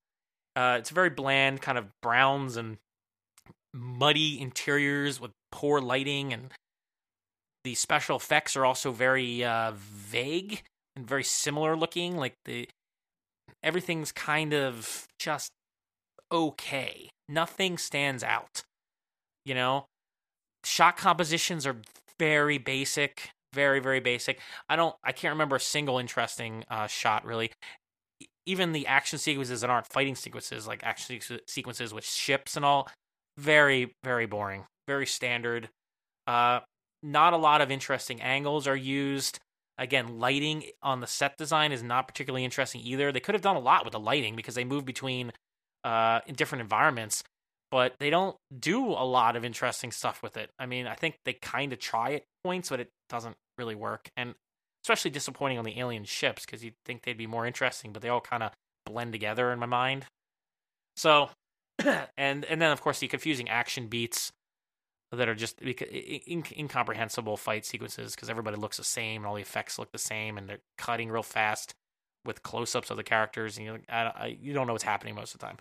Uh, 0.56 0.76
it's 0.78 0.90
very 0.90 1.10
bland, 1.10 1.62
kind 1.62 1.78
of 1.78 1.88
browns 2.02 2.58
and 2.58 2.78
muddy 3.74 4.40
interiors 4.40 5.20
with 5.20 5.32
poor 5.52 5.80
lighting, 5.80 6.34
and 6.34 6.52
the 7.64 7.76
special 7.76 8.18
effects 8.18 8.56
are 8.56 8.66
also 8.66 8.92
very 8.92 9.44
uh, 9.44 9.74
vague 9.76 10.64
and 10.96 11.08
very 11.08 11.24
similar 11.24 11.76
looking. 11.76 12.18
Like 12.18 12.34
the 12.46 12.68
everything's 13.64 14.12
kind 14.12 14.54
of 14.54 15.08
just 15.20 15.52
okay. 16.32 17.10
Nothing 17.28 17.78
stands 17.78 18.24
out. 18.24 18.64
You 19.46 19.56
know, 19.56 19.86
shot 20.64 20.98
compositions 20.98 21.66
are 21.66 21.78
very 22.18 22.58
basic 22.58 23.32
very 23.54 23.80
very 23.80 24.00
basic. 24.00 24.40
I 24.68 24.76
don't 24.76 24.96
I 25.04 25.12
can't 25.12 25.34
remember 25.34 25.58
a 25.58 25.60
single 25.60 25.98
interesting 26.00 26.64
uh, 26.70 26.88
shot 26.88 27.26
really. 27.26 27.52
Even 28.46 28.72
the 28.72 28.88
action 28.88 29.20
sequences 29.20 29.62
that 29.62 29.70
aren't 29.70 29.92
fighting 29.92 30.16
sequences, 30.16 30.68
like 30.68 30.84
action 30.84 31.20
sequences 31.48 31.94
with 31.94 32.06
ships 32.06 32.56
and 32.56 32.66
all, 32.66 32.90
very 33.38 33.94
very 34.04 34.26
boring, 34.26 34.66
very 34.88 35.06
standard. 35.06 35.70
Uh, 36.28 36.60
not 37.02 37.34
a 37.34 37.38
lot 37.38 37.62
of 37.62 37.72
interesting 37.72 38.22
angles 38.22 38.68
are 38.68 38.76
used. 38.76 39.40
Again, 39.78 40.20
lighting 40.20 40.66
on 40.84 41.00
the 41.00 41.08
set 41.08 41.38
design 41.38 41.72
is 41.72 41.82
not 41.82 42.08
particularly 42.08 42.44
interesting 42.44 42.82
either. 42.84 43.12
They 43.12 43.22
could 43.22 43.36
have 43.36 43.42
done 43.42 43.56
a 43.56 43.62
lot 43.62 43.86
with 43.86 43.94
the 43.94 44.00
lighting 44.00 44.36
because 44.36 44.56
they 44.56 44.66
move 44.66 44.84
between 44.84 45.32
uh, 45.86 46.20
in 46.28 46.36
different 46.36 46.62
environments, 46.62 47.24
but 47.72 47.94
they 48.00 48.10
don't 48.10 48.36
do 48.58 48.86
a 48.88 49.06
lot 49.06 49.38
of 49.38 49.46
interesting 49.46 49.92
stuff 49.92 50.22
with 50.22 50.36
it. 50.36 50.50
I 50.60 50.66
mean, 50.66 50.86
I 50.86 50.96
think 50.96 51.16
they 51.24 51.34
kind 51.34 51.72
of 51.72 51.80
try 51.80 52.16
at 52.16 52.24
points, 52.44 52.70
but 52.70 52.80
it 52.80 52.92
doesn't 53.10 53.36
really 53.58 53.76
work. 53.76 54.10
And 54.18 54.36
especially 54.84 55.12
disappointing 55.12 55.58
on 55.58 55.66
the 55.66 55.80
alien 55.80 56.06
ships 56.06 56.46
because 56.46 56.64
you'd 56.64 56.76
think 56.86 57.04
they'd 57.04 57.18
be 57.18 57.28
more 57.28 57.46
interesting, 57.46 57.94
but 57.94 58.02
they 58.02 58.10
all 58.10 58.22
kind 58.22 58.44
of 58.44 58.52
blend 58.86 59.12
together 59.12 59.52
in 59.52 59.60
my 59.60 59.66
mind. 59.66 60.06
So, 60.96 61.30
and 62.18 62.46
and 62.46 62.62
then 62.62 62.72
of 62.72 62.82
course 62.82 63.00
the 63.00 63.08
confusing 63.08 63.50
action 63.50 63.88
beats 63.88 64.32
that 65.12 65.28
are 65.28 65.36
just 65.36 65.60
incomprehensible 65.62 67.36
fight 67.36 67.66
sequences 67.66 68.16
because 68.16 68.30
everybody 68.30 68.58
looks 68.58 68.78
the 68.78 68.84
same 68.84 69.22
and 69.22 69.26
all 69.26 69.36
the 69.36 69.42
effects 69.42 69.80
look 69.80 69.92
the 69.92 69.98
same 69.98 70.38
and 70.38 70.48
they're 70.48 70.60
cutting 70.78 71.10
real 71.10 71.24
fast 71.24 71.74
with 72.26 72.44
close-ups 72.44 72.92
of 72.92 72.98
the 72.98 73.04
characters 73.04 73.58
and 73.58 73.66
you 73.66 73.80
I, 73.90 74.02
I, 74.04 74.38
you 74.40 74.54
don't 74.54 74.68
know 74.68 74.74
what's 74.74 74.84
happening 74.84 75.16
most 75.16 75.34
of 75.34 75.40
the 75.40 75.46
time. 75.48 75.58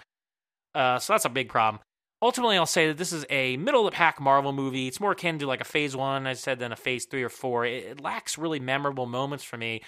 Uh, 0.75 0.99
so 0.99 1.15
that's 1.15 1.25
a 1.25 1.31
big 1.31 1.49
problem 1.49 1.81
ultimately, 2.23 2.57
I'll 2.57 2.67
say 2.67 2.89
that 2.89 2.99
this 2.99 3.13
is 3.13 3.25
a 3.31 3.57
middle 3.57 3.87
of 3.87 3.93
the 3.93 3.97
pack 3.97 4.21
Marvel 4.21 4.53
movie. 4.53 4.87
It's 4.87 5.01
more 5.01 5.13
akin 5.13 5.39
to 5.39 5.47
like 5.47 5.61
a 5.61 5.65
Phase 5.65 5.97
One, 5.97 6.27
I 6.27 6.35
said, 6.35 6.59
than 6.59 6.73
a 6.73 6.77
Phase 6.77 7.07
Three 7.07 7.23
or 7.23 7.29
Four. 7.29 7.65
It, 7.65 7.85
it 7.85 8.01
lacks 8.01 8.39
really 8.39 8.61
memorable 8.61 9.07
moments 9.07 9.45
for 9.45 9.57
me, 9.57 9.83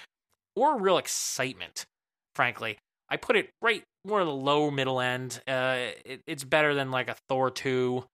or 0.57 0.79
real 0.79 0.99
excitement. 0.99 1.87
Frankly, 2.35 2.79
I 3.09 3.17
put 3.17 3.37
it 3.37 3.51
right 3.61 3.83
more 4.05 4.21
of 4.21 4.27
the 4.27 4.33
low 4.33 4.71
middle 4.71 5.01
end. 5.01 5.41
Uh, 5.47 5.91
it, 6.05 6.23
it's 6.27 6.45
better 6.45 6.75
than 6.75 6.91
like 6.91 7.09
a 7.09 7.17
Thor 7.29 7.51
two. 7.51 8.05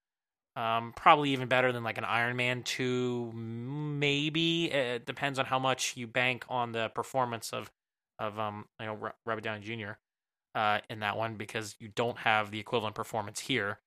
Um, 0.56 0.94
probably 0.96 1.30
even 1.30 1.48
better 1.48 1.70
than 1.70 1.84
like 1.84 1.98
an 1.98 2.04
Iron 2.04 2.34
Man 2.34 2.62
2, 2.62 3.30
maybe. 3.34 4.72
It 4.72 5.04
depends 5.04 5.38
on 5.38 5.44
how 5.44 5.58
much 5.58 5.98
you 5.98 6.06
bank 6.06 6.46
on 6.48 6.72
the 6.72 6.88
performance 6.94 7.52
of 7.52 7.70
of 8.18 8.38
um 8.38 8.64
you 8.80 8.86
know 8.86 9.10
Robert 9.26 9.42
Downey 9.44 9.60
Jr. 9.60 9.92
Uh, 10.54 10.78
in 10.88 11.00
that 11.00 11.18
one 11.18 11.34
because 11.34 11.76
you 11.78 11.88
don't 11.88 12.16
have 12.16 12.50
the 12.50 12.58
equivalent 12.58 12.94
performance 12.94 13.40
here. 13.40 13.78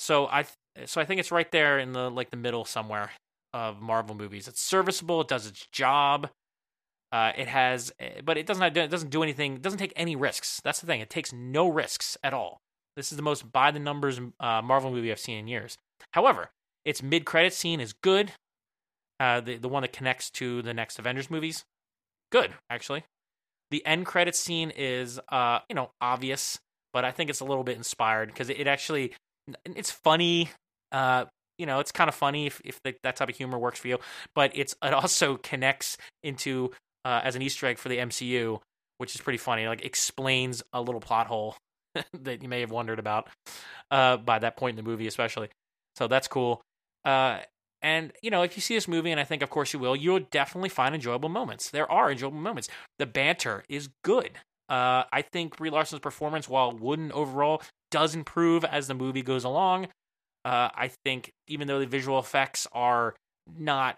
So 0.00 0.26
I 0.28 0.46
so 0.86 0.98
I 0.98 1.04
think 1.04 1.20
it's 1.20 1.30
right 1.30 1.50
there 1.52 1.78
in 1.78 1.92
the 1.92 2.10
like 2.10 2.30
the 2.30 2.38
middle 2.38 2.64
somewhere 2.64 3.10
of 3.52 3.82
Marvel 3.82 4.16
movies. 4.16 4.48
It's 4.48 4.62
serviceable. 4.62 5.20
It 5.20 5.28
does 5.28 5.46
its 5.46 5.66
job. 5.66 6.30
Uh, 7.12 7.32
it 7.36 7.48
has, 7.48 7.92
eh, 8.00 8.22
but 8.24 8.38
it 8.38 8.46
doesn't. 8.46 8.76
It 8.76 8.90
doesn't 8.90 9.10
do 9.10 9.22
anything. 9.22 9.56
It 9.56 9.62
doesn't 9.62 9.78
take 9.78 9.92
any 9.96 10.16
risks. 10.16 10.58
That's 10.64 10.80
the 10.80 10.86
thing. 10.86 11.02
It 11.02 11.10
takes 11.10 11.34
no 11.34 11.68
risks 11.68 12.16
at 12.24 12.32
all. 12.32 12.62
This 12.96 13.12
is 13.12 13.16
the 13.16 13.22
most 13.22 13.52
by 13.52 13.70
the 13.70 13.78
numbers 13.78 14.18
uh, 14.40 14.62
Marvel 14.62 14.90
movie 14.90 15.12
I've 15.12 15.18
seen 15.18 15.36
in 15.36 15.48
years. 15.48 15.76
However, 16.12 16.48
its 16.86 17.02
mid 17.02 17.26
credit 17.26 17.52
scene 17.52 17.78
is 17.78 17.92
good. 17.92 18.32
Uh, 19.18 19.42
the 19.42 19.58
the 19.58 19.68
one 19.68 19.82
that 19.82 19.92
connects 19.92 20.30
to 20.30 20.62
the 20.62 20.72
next 20.72 20.98
Avengers 20.98 21.30
movies, 21.30 21.64
good 22.32 22.54
actually. 22.70 23.04
The 23.70 23.84
end 23.84 24.06
credit 24.06 24.34
scene 24.34 24.70
is, 24.70 25.20
uh, 25.28 25.58
you 25.68 25.74
know, 25.74 25.90
obvious, 26.00 26.58
but 26.94 27.04
I 27.04 27.10
think 27.10 27.28
it's 27.28 27.40
a 27.40 27.44
little 27.44 27.64
bit 27.64 27.76
inspired 27.76 28.28
because 28.28 28.48
it, 28.48 28.58
it 28.58 28.66
actually 28.66 29.12
it's 29.64 29.90
funny. 29.90 30.50
Uh, 30.92 31.26
you 31.58 31.66
know, 31.66 31.78
it's 31.80 31.92
kind 31.92 32.08
of 32.08 32.14
funny 32.14 32.46
if 32.46 32.60
if 32.64 32.82
the, 32.82 32.94
that 33.02 33.16
type 33.16 33.28
of 33.28 33.36
humor 33.36 33.58
works 33.58 33.78
for 33.78 33.88
you, 33.88 33.98
but 34.34 34.52
it's 34.54 34.74
it 34.82 34.92
also 34.94 35.36
connects 35.36 35.96
into 36.22 36.70
uh, 37.04 37.20
as 37.22 37.36
an 37.36 37.42
Easter 37.42 37.66
egg 37.66 37.78
for 37.78 37.88
the 37.88 37.98
MCU, 37.98 38.60
which 38.98 39.14
is 39.14 39.20
pretty 39.20 39.38
funny. 39.38 39.66
Like 39.66 39.84
explains 39.84 40.62
a 40.72 40.80
little 40.80 41.00
plot 41.00 41.26
hole 41.26 41.56
that 42.22 42.42
you 42.42 42.48
may 42.48 42.60
have 42.60 42.70
wondered 42.70 42.98
about 42.98 43.28
uh, 43.90 44.16
by 44.16 44.38
that 44.38 44.56
point 44.56 44.78
in 44.78 44.84
the 44.84 44.88
movie, 44.90 45.06
especially. 45.06 45.48
So 45.96 46.06
that's 46.06 46.28
cool. 46.28 46.62
Uh, 47.04 47.40
And, 47.82 48.12
you 48.22 48.30
know, 48.30 48.42
if 48.42 48.56
you 48.56 48.60
see 48.60 48.74
this 48.74 48.86
movie, 48.88 49.10
and 49.10 49.18
I 49.18 49.24
think, 49.24 49.42
of 49.42 49.48
course, 49.48 49.72
you 49.72 49.78
will, 49.78 49.96
you'll 49.96 50.20
definitely 50.30 50.68
find 50.68 50.94
enjoyable 50.94 51.30
moments. 51.30 51.70
There 51.70 51.90
are 51.90 52.10
enjoyable 52.10 52.38
moments. 52.38 52.68
The 52.98 53.06
banter 53.06 53.64
is 53.70 53.88
good. 54.04 54.32
Uh, 54.68 55.04
I 55.12 55.22
think 55.22 55.56
Brie 55.56 55.70
Larson's 55.70 56.00
performance, 56.00 56.46
while 56.48 56.72
wooden 56.72 57.10
overall, 57.12 57.62
does 57.90 58.14
improve 58.14 58.64
as 58.64 58.88
the 58.88 58.94
movie 58.94 59.22
goes 59.22 59.44
along. 59.44 59.88
Uh, 60.44 60.70
I 60.74 60.90
think 61.04 61.32
even 61.48 61.68
though 61.68 61.80
the 61.80 61.86
visual 61.86 62.18
effects 62.18 62.66
are 62.72 63.14
not, 63.58 63.96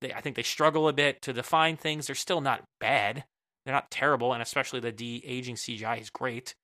they, 0.00 0.12
I 0.12 0.20
think 0.20 0.36
they 0.36 0.42
struggle 0.42 0.88
a 0.88 0.92
bit 0.92 1.22
to 1.22 1.32
define 1.32 1.76
things. 1.76 2.06
They're 2.06 2.16
still 2.16 2.40
not 2.40 2.64
bad. 2.80 3.24
They're 3.64 3.74
not 3.74 3.90
terrible, 3.90 4.32
and 4.32 4.42
especially 4.42 4.80
the 4.80 4.92
de 4.92 5.22
aging 5.26 5.56
CGI 5.56 6.00
is 6.00 6.10
great. 6.10 6.54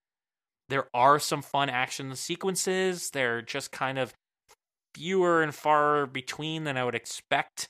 There 0.69 0.88
are 0.95 1.19
some 1.19 1.43
fun 1.43 1.69
action 1.69 2.14
sequences. 2.16 3.11
They're 3.11 3.43
just 3.43 3.71
kind 3.71 3.99
of 3.99 4.14
fewer 4.95 5.43
and 5.43 5.54
far 5.54 6.07
between 6.07 6.64
than 6.64 6.76
I 6.76 6.85
would 6.85 6.95
expect. 6.95 7.69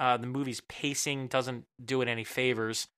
Uh, 0.00 0.16
the 0.16 0.26
movie's 0.26 0.60
pacing 0.68 1.28
doesn't 1.28 1.64
do 1.84 2.02
it 2.02 2.08
any 2.08 2.24
favors. 2.24 2.88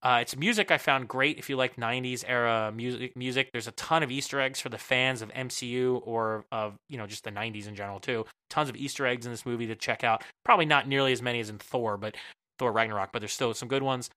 Uh, 0.00 0.18
its 0.22 0.36
music 0.36 0.70
I 0.70 0.78
found 0.78 1.08
great 1.08 1.38
if 1.38 1.50
you 1.50 1.56
like 1.56 1.76
90s 1.76 2.24
era 2.26 2.72
music. 2.74 3.16
Music. 3.16 3.50
There's 3.52 3.66
a 3.66 3.72
ton 3.72 4.02
of 4.02 4.10
Easter 4.10 4.40
eggs 4.40 4.60
for 4.60 4.68
the 4.68 4.78
fans 4.78 5.22
of 5.22 5.32
MCU 5.32 6.00
or 6.04 6.44
of 6.52 6.76
you 6.88 6.96
know 6.96 7.06
just 7.06 7.24
the 7.24 7.32
90s 7.32 7.66
in 7.66 7.74
general 7.74 7.98
too. 7.98 8.24
Tons 8.48 8.68
of 8.68 8.76
Easter 8.76 9.06
eggs 9.06 9.26
in 9.26 9.32
this 9.32 9.44
movie 9.44 9.66
to 9.66 9.74
check 9.74 10.04
out. 10.04 10.22
Probably 10.44 10.66
not 10.66 10.86
nearly 10.86 11.12
as 11.12 11.20
many 11.20 11.40
as 11.40 11.50
in 11.50 11.58
Thor, 11.58 11.96
but 11.96 12.16
Thor 12.58 12.70
Ragnarok. 12.70 13.10
But 13.12 13.20
there's 13.20 13.32
still 13.32 13.52
some 13.54 13.68
good 13.68 13.82
ones. 13.82 14.08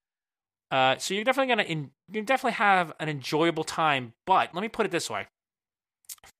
Uh, 0.70 0.98
so 0.98 1.16
you're 1.16 1.24
definitely 1.24 1.56
gonna 1.56 1.90
you 2.12 2.22
definitely 2.22 2.54
have 2.54 2.94
an 3.00 3.10
enjoyable 3.10 3.64
time. 3.64 4.14
But 4.28 4.54
let 4.54 4.62
me 4.62 4.70
put 4.70 4.86
it 4.86 4.92
this 4.92 5.10
way: 5.10 5.26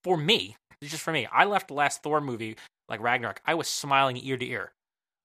for 0.04 0.18
me, 0.18 0.56
just 0.84 1.02
for 1.02 1.12
me, 1.12 1.28
I 1.32 1.46
left 1.46 1.70
the 1.70 1.74
last 1.74 2.04
Thor 2.04 2.22
movie 2.22 2.58
like 2.88 3.02
Ragnarok. 3.02 3.42
I 3.44 3.56
was 3.56 3.68
smiling 3.68 4.18
ear 4.18 4.38
to 4.38 4.48
ear. 4.48 4.72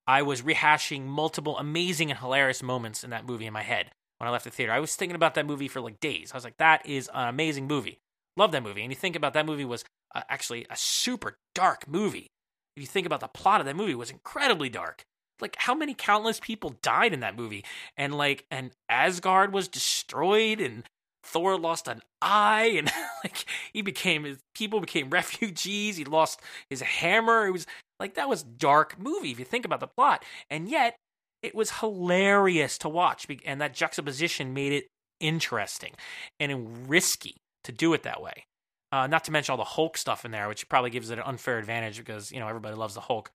I 0.06 0.22
was 0.22 0.40
rehashing 0.40 1.04
multiple 1.04 1.58
amazing 1.58 2.10
and 2.10 2.20
hilarious 2.20 2.62
moments 2.62 3.04
in 3.04 3.10
that 3.10 3.26
movie 3.26 3.46
in 3.46 3.52
my 3.52 3.62
head 3.62 3.90
when 4.18 4.28
I 4.28 4.32
left 4.32 4.44
the 4.44 4.50
theater. 4.50 4.72
I 4.72 4.80
was 4.80 4.94
thinking 4.96 5.16
about 5.16 5.34
that 5.34 5.46
movie 5.46 5.68
for 5.68 5.80
like 5.80 6.00
days. 6.00 6.32
I 6.32 6.36
was 6.36 6.44
like, 6.44 6.56
that 6.58 6.86
is 6.86 7.10
an 7.12 7.28
amazing 7.28 7.66
movie. 7.66 7.98
Love 8.36 8.52
that 8.52 8.62
movie. 8.62 8.82
And 8.82 8.90
you 8.90 8.96
think 8.96 9.16
about 9.16 9.34
that 9.34 9.46
movie 9.46 9.64
was 9.64 9.84
uh, 10.14 10.22
actually 10.28 10.66
a 10.70 10.76
super 10.76 11.36
dark 11.54 11.88
movie. 11.88 12.28
If 12.76 12.82
you 12.82 12.86
think 12.86 13.06
about 13.06 13.20
the 13.20 13.28
plot 13.28 13.60
of 13.60 13.66
that 13.66 13.76
movie, 13.76 13.94
was 13.94 14.10
incredibly 14.10 14.68
dark. 14.68 15.04
Like 15.40 15.56
how 15.58 15.74
many 15.74 15.94
countless 15.94 16.40
people 16.40 16.76
died 16.82 17.12
in 17.12 17.20
that 17.20 17.36
movie, 17.36 17.64
and 17.96 18.14
like 18.14 18.46
and 18.50 18.70
Asgard 18.88 19.52
was 19.52 19.68
destroyed, 19.68 20.60
and 20.60 20.84
Thor 21.22 21.58
lost 21.58 21.88
an 21.88 22.00
eye, 22.22 22.74
and 22.76 22.90
like 23.24 23.44
he 23.72 23.82
became 23.82 24.38
people 24.54 24.80
became 24.80 25.10
refugees. 25.10 25.96
He 25.96 26.04
lost 26.04 26.40
his 26.70 26.80
hammer. 26.80 27.46
It 27.46 27.52
was 27.52 27.66
like 28.00 28.14
that 28.14 28.30
was 28.30 28.42
dark 28.42 28.98
movie 28.98 29.30
if 29.30 29.38
you 29.38 29.44
think 29.44 29.66
about 29.66 29.80
the 29.80 29.86
plot, 29.86 30.24
and 30.48 30.68
yet 30.68 30.96
it 31.46 31.54
was 31.54 31.78
hilarious 31.78 32.76
to 32.78 32.88
watch, 32.88 33.26
and 33.44 33.60
that 33.60 33.72
juxtaposition 33.72 34.52
made 34.52 34.72
it 34.72 34.86
interesting 35.20 35.92
and 36.40 36.88
risky 36.90 37.36
to 37.64 37.72
do 37.72 37.94
it 37.94 38.02
that 38.02 38.20
way. 38.20 38.44
Uh, 38.92 39.06
not 39.06 39.24
to 39.24 39.32
mention 39.32 39.52
all 39.52 39.56
the 39.56 39.64
Hulk 39.64 39.96
stuff 39.96 40.24
in 40.24 40.30
there, 40.30 40.48
which 40.48 40.68
probably 40.68 40.90
gives 40.90 41.10
it 41.10 41.18
an 41.18 41.24
unfair 41.24 41.58
advantage 41.58 41.98
because 41.98 42.32
you 42.32 42.40
know 42.40 42.48
everybody 42.48 42.74
loves 42.76 42.94
the 42.94 43.00
Hulk. 43.00 43.30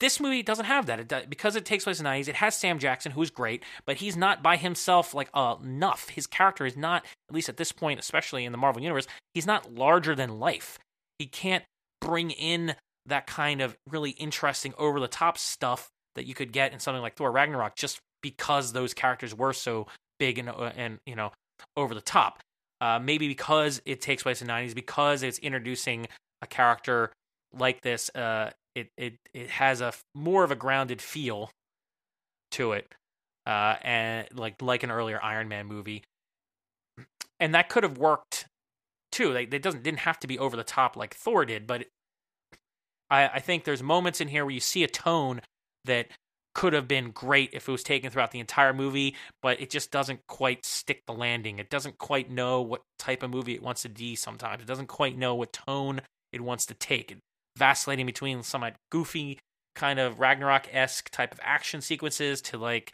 This 0.00 0.20
movie 0.20 0.42
doesn't 0.42 0.66
have 0.66 0.86
that. 0.86 1.00
It 1.00 1.08
does, 1.08 1.26
because 1.26 1.56
it 1.56 1.64
takes 1.64 1.84
place 1.84 1.98
in 1.98 2.04
the 2.04 2.10
90s. 2.10 2.28
It 2.28 2.36
has 2.36 2.54
Sam 2.54 2.78
Jackson, 2.78 3.12
who's 3.12 3.30
great, 3.30 3.64
but 3.86 3.96
he's 3.96 4.16
not 4.16 4.42
by 4.42 4.56
himself 4.56 5.14
like 5.14 5.30
enough. 5.34 6.10
His 6.10 6.26
character 6.26 6.66
is 6.66 6.76
not, 6.76 7.04
at 7.28 7.34
least 7.34 7.48
at 7.48 7.56
this 7.56 7.72
point, 7.72 7.98
especially 7.98 8.44
in 8.44 8.52
the 8.52 8.58
Marvel 8.58 8.82
universe, 8.82 9.06
he's 9.32 9.46
not 9.46 9.72
larger 9.72 10.14
than 10.14 10.38
life. 10.38 10.78
He 11.18 11.26
can't 11.26 11.64
bring 12.00 12.30
in 12.30 12.74
that 13.06 13.26
kind 13.26 13.62
of 13.62 13.76
really 13.88 14.10
interesting, 14.10 14.74
over 14.76 15.00
the 15.00 15.08
top 15.08 15.38
stuff 15.38 15.88
that 16.14 16.26
you 16.26 16.34
could 16.34 16.52
get 16.52 16.72
in 16.72 16.78
something 16.78 17.02
like 17.02 17.16
Thor 17.16 17.30
Ragnarok 17.30 17.76
just 17.76 18.00
because 18.22 18.72
those 18.72 18.94
characters 18.94 19.34
were 19.34 19.52
so 19.52 19.86
big 20.18 20.38
and 20.38 20.48
uh, 20.48 20.72
and 20.76 20.98
you 21.06 21.14
know 21.14 21.32
over 21.76 21.94
the 21.94 22.00
top. 22.00 22.40
Uh, 22.80 22.98
maybe 23.00 23.26
because 23.26 23.82
it 23.84 24.00
takes 24.00 24.22
place 24.22 24.40
in 24.40 24.46
the 24.46 24.52
90s, 24.52 24.72
because 24.72 25.24
it's 25.24 25.38
introducing 25.40 26.06
a 26.42 26.46
character 26.46 27.10
like 27.52 27.80
this, 27.80 28.08
uh, 28.14 28.50
it 28.74 28.88
it 28.96 29.14
it 29.34 29.50
has 29.50 29.80
a 29.80 29.92
more 30.14 30.44
of 30.44 30.50
a 30.50 30.56
grounded 30.56 31.02
feel 31.02 31.50
to 32.52 32.72
it, 32.72 32.92
uh, 33.46 33.76
and 33.82 34.28
like 34.34 34.60
like 34.62 34.82
an 34.82 34.90
earlier 34.90 35.18
Iron 35.22 35.48
Man 35.48 35.66
movie, 35.66 36.04
and 37.40 37.54
that 37.54 37.68
could 37.68 37.82
have 37.82 37.98
worked 37.98 38.46
too. 39.10 39.32
Like 39.32 39.52
it 39.52 39.62
doesn't 39.62 39.82
didn't 39.82 40.00
have 40.00 40.20
to 40.20 40.26
be 40.28 40.38
over 40.38 40.56
the 40.56 40.64
top 40.64 40.96
like 40.96 41.14
Thor 41.14 41.44
did, 41.44 41.66
but 41.66 41.86
I, 43.10 43.28
I 43.28 43.38
think 43.40 43.64
there's 43.64 43.82
moments 43.82 44.20
in 44.20 44.28
here 44.28 44.44
where 44.44 44.54
you 44.54 44.60
see 44.60 44.84
a 44.84 44.88
tone 44.88 45.40
that 45.84 46.08
could 46.54 46.72
have 46.72 46.88
been 46.88 47.10
great 47.10 47.50
if 47.52 47.68
it 47.68 47.72
was 47.72 47.82
taken 47.82 48.10
throughout 48.10 48.32
the 48.32 48.40
entire 48.40 48.72
movie, 48.72 49.14
but 49.42 49.60
it 49.60 49.70
just 49.70 49.90
doesn't 49.90 50.26
quite 50.26 50.66
stick 50.66 51.02
the 51.06 51.12
landing. 51.12 51.58
It 51.58 51.70
doesn't 51.70 51.98
quite 51.98 52.30
know 52.30 52.62
what 52.62 52.82
type 52.98 53.22
of 53.22 53.30
movie 53.30 53.54
it 53.54 53.62
wants 53.62 53.82
to 53.82 53.88
be 53.88 54.16
sometimes. 54.16 54.62
It 54.62 54.66
doesn't 54.66 54.88
quite 54.88 55.16
know 55.16 55.34
what 55.34 55.52
tone 55.52 56.00
it 56.32 56.40
wants 56.40 56.66
to 56.66 56.74
take. 56.74 57.12
It 57.12 57.18
vacillating 57.56 58.06
between 58.06 58.42
some 58.42 58.62
like 58.62 58.76
goofy 58.90 59.38
kind 59.74 59.98
of 59.98 60.18
Ragnarok 60.18 60.68
esque 60.72 61.10
type 61.10 61.32
of 61.32 61.40
action 61.42 61.80
sequences 61.80 62.40
to 62.42 62.58
like 62.58 62.92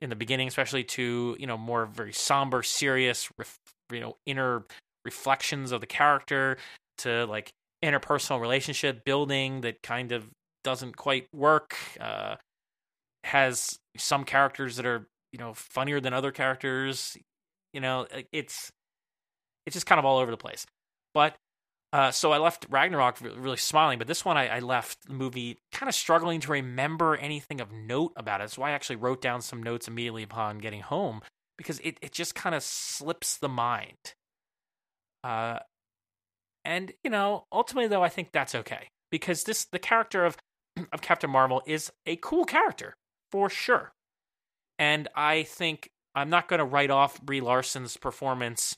in 0.00 0.10
the 0.10 0.16
beginning, 0.16 0.48
especially 0.48 0.84
to 0.84 1.36
you 1.38 1.46
know 1.46 1.58
more 1.58 1.86
very 1.86 2.12
somber, 2.12 2.62
serious, 2.62 3.30
ref, 3.38 3.58
you 3.92 4.00
know 4.00 4.16
inner 4.26 4.64
reflections 5.04 5.72
of 5.72 5.80
the 5.80 5.86
character 5.86 6.58
to 6.98 7.24
like 7.26 7.50
interpersonal 7.82 8.40
relationship 8.40 9.04
building 9.04 9.62
that 9.62 9.82
kind 9.82 10.12
of 10.12 10.28
doesn't 10.64 10.96
quite 10.96 11.26
work. 11.34 11.76
Uh, 12.00 12.36
has 13.24 13.78
some 13.96 14.24
characters 14.24 14.76
that 14.76 14.86
are 14.86 15.06
you 15.32 15.38
know 15.38 15.54
funnier 15.54 16.00
than 16.00 16.12
other 16.12 16.32
characters. 16.32 17.16
You 17.72 17.80
know, 17.80 18.06
it's 18.32 18.70
it's 19.66 19.74
just 19.74 19.86
kind 19.86 19.98
of 19.98 20.04
all 20.04 20.18
over 20.18 20.30
the 20.30 20.36
place. 20.36 20.66
But 21.14 21.36
uh, 21.92 22.12
so 22.12 22.32
I 22.32 22.38
left 22.38 22.66
Ragnarok 22.70 23.18
really 23.20 23.56
smiling, 23.56 23.98
but 23.98 24.06
this 24.06 24.24
one 24.24 24.36
I, 24.36 24.46
I 24.46 24.58
left 24.60 25.08
the 25.08 25.12
movie 25.12 25.58
kind 25.72 25.88
of 25.88 25.94
struggling 25.94 26.40
to 26.40 26.52
remember 26.52 27.16
anything 27.16 27.60
of 27.60 27.72
note 27.72 28.12
about 28.16 28.40
it. 28.40 28.52
Why 28.52 28.70
I 28.70 28.72
actually 28.72 28.96
wrote 28.96 29.20
down 29.20 29.42
some 29.42 29.62
notes 29.62 29.88
immediately 29.88 30.22
upon 30.22 30.58
getting 30.58 30.80
home 30.82 31.20
because 31.58 31.80
it, 31.80 31.98
it 32.00 32.12
just 32.12 32.34
kind 32.34 32.54
of 32.54 32.62
slips 32.62 33.36
the 33.38 33.48
mind. 33.48 34.14
Uh, 35.24 35.58
and 36.64 36.92
you 37.02 37.10
know, 37.10 37.44
ultimately 37.52 37.88
though, 37.88 38.04
I 38.04 38.08
think 38.08 38.30
that's 38.32 38.54
okay 38.54 38.88
because 39.10 39.44
this 39.44 39.64
the 39.64 39.78
character 39.80 40.24
of 40.24 40.36
of 40.92 41.00
Captain 41.00 41.30
Marvel 41.30 41.62
is 41.66 41.90
a 42.06 42.16
cool 42.16 42.44
character 42.44 42.94
for 43.30 43.48
sure. 43.48 43.92
And 44.78 45.08
I 45.14 45.42
think 45.42 45.90
I'm 46.14 46.30
not 46.30 46.48
going 46.48 46.58
to 46.58 46.64
write 46.64 46.90
off 46.90 47.20
Brie 47.20 47.40
Larson's 47.40 47.96
performance 47.96 48.76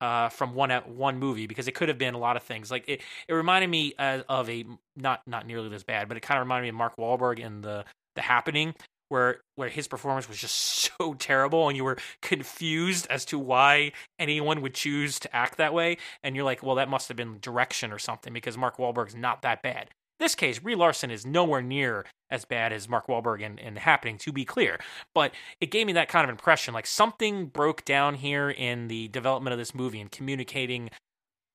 uh, 0.00 0.28
from 0.30 0.54
one 0.54 0.70
at 0.70 0.88
one 0.88 1.18
movie 1.18 1.46
because 1.46 1.68
it 1.68 1.74
could 1.74 1.88
have 1.88 1.98
been 1.98 2.14
a 2.14 2.18
lot 2.18 2.36
of 2.36 2.42
things. 2.42 2.70
Like 2.70 2.88
it, 2.88 3.02
it 3.28 3.32
reminded 3.32 3.68
me 3.68 3.94
uh, 3.98 4.22
of 4.28 4.48
a 4.48 4.64
not 4.96 5.20
not 5.26 5.46
nearly 5.46 5.74
as 5.74 5.84
bad, 5.84 6.08
but 6.08 6.16
it 6.16 6.20
kind 6.20 6.38
of 6.38 6.46
reminded 6.46 6.62
me 6.62 6.68
of 6.70 6.74
Mark 6.76 6.96
Wahlberg 6.96 7.38
in 7.38 7.60
the 7.60 7.84
the 8.16 8.22
Happening, 8.22 8.74
where 9.08 9.40
where 9.56 9.68
his 9.68 9.88
performance 9.88 10.28
was 10.28 10.38
just 10.38 10.56
so 10.98 11.14
terrible, 11.14 11.68
and 11.68 11.76
you 11.76 11.84
were 11.84 11.98
confused 12.22 13.06
as 13.10 13.24
to 13.26 13.38
why 13.38 13.92
anyone 14.18 14.62
would 14.62 14.74
choose 14.74 15.18
to 15.20 15.36
act 15.36 15.58
that 15.58 15.74
way, 15.74 15.98
and 16.22 16.34
you're 16.34 16.44
like, 16.44 16.62
well, 16.62 16.76
that 16.76 16.88
must 16.88 17.08
have 17.08 17.16
been 17.16 17.38
direction 17.40 17.92
or 17.92 17.98
something 17.98 18.32
because 18.32 18.56
Mark 18.56 18.78
Wahlberg's 18.78 19.14
not 19.14 19.42
that 19.42 19.62
bad 19.62 19.90
this 20.20 20.34
case, 20.34 20.58
Brie 20.60 20.76
Larson 20.76 21.10
is 21.10 21.26
nowhere 21.26 21.62
near 21.62 22.06
as 22.30 22.44
bad 22.44 22.72
as 22.72 22.88
Mark 22.88 23.08
Wahlberg 23.08 23.40
in, 23.40 23.58
in 23.58 23.76
Happening, 23.76 24.18
to 24.18 24.32
be 24.32 24.44
clear. 24.44 24.78
But 25.14 25.32
it 25.60 25.70
gave 25.70 25.86
me 25.86 25.94
that 25.94 26.08
kind 26.08 26.24
of 26.24 26.30
impression. 26.30 26.72
Like 26.74 26.86
something 26.86 27.46
broke 27.46 27.84
down 27.84 28.14
here 28.14 28.50
in 28.50 28.88
the 28.88 29.08
development 29.08 29.52
of 29.52 29.58
this 29.58 29.74
movie 29.74 30.00
and 30.00 30.10
communicating 30.10 30.90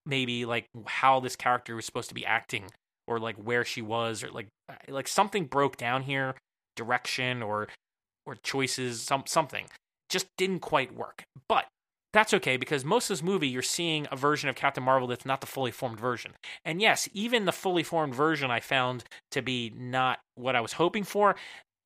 maybe 0.06 0.46
like 0.46 0.68
how 0.86 1.20
this 1.20 1.36
character 1.36 1.76
was 1.76 1.86
supposed 1.86 2.10
to 2.10 2.16
be 2.16 2.26
acting 2.26 2.66
or 3.08 3.20
like 3.20 3.36
where 3.38 3.64
she 3.64 3.82
was 3.82 4.24
or 4.24 4.30
like 4.30 4.48
like 4.88 5.08
something 5.08 5.46
broke 5.46 5.78
down 5.78 6.04
here 6.04 6.36
direction 6.76 7.42
or 7.42 7.68
or 8.26 8.36
choices 8.36 9.02
some 9.02 9.24
something 9.26 9.66
just 10.10 10.28
didn't 10.38 10.60
quite 10.60 10.94
work 10.94 11.24
but 11.48 11.66
that's 12.16 12.34
okay 12.34 12.56
because 12.56 12.86
most 12.86 13.10
of 13.10 13.18
this 13.18 13.24
movie 13.24 13.48
you're 13.48 13.62
seeing 13.62 14.08
a 14.10 14.16
version 14.16 14.50
of 14.50 14.56
Captain 14.56 14.84
Marvel 14.84 15.08
that's 15.08 15.26
not 15.26 15.42
the 15.42 15.48
fully 15.48 15.72
formed 15.72 16.00
version. 16.00 16.32
And 16.64 16.82
yes, 16.82 17.10
even 17.14 17.44
the 17.44 17.52
fully 17.52 17.84
formed 17.84 18.16
version 18.16 18.50
I 18.50 18.62
found 18.62 19.04
to 19.32 19.42
be 19.42 19.74
not 19.76 20.20
what 20.36 20.56
I 20.56 20.62
was 20.62 20.74
hoping 20.74 21.04
for. 21.04 21.36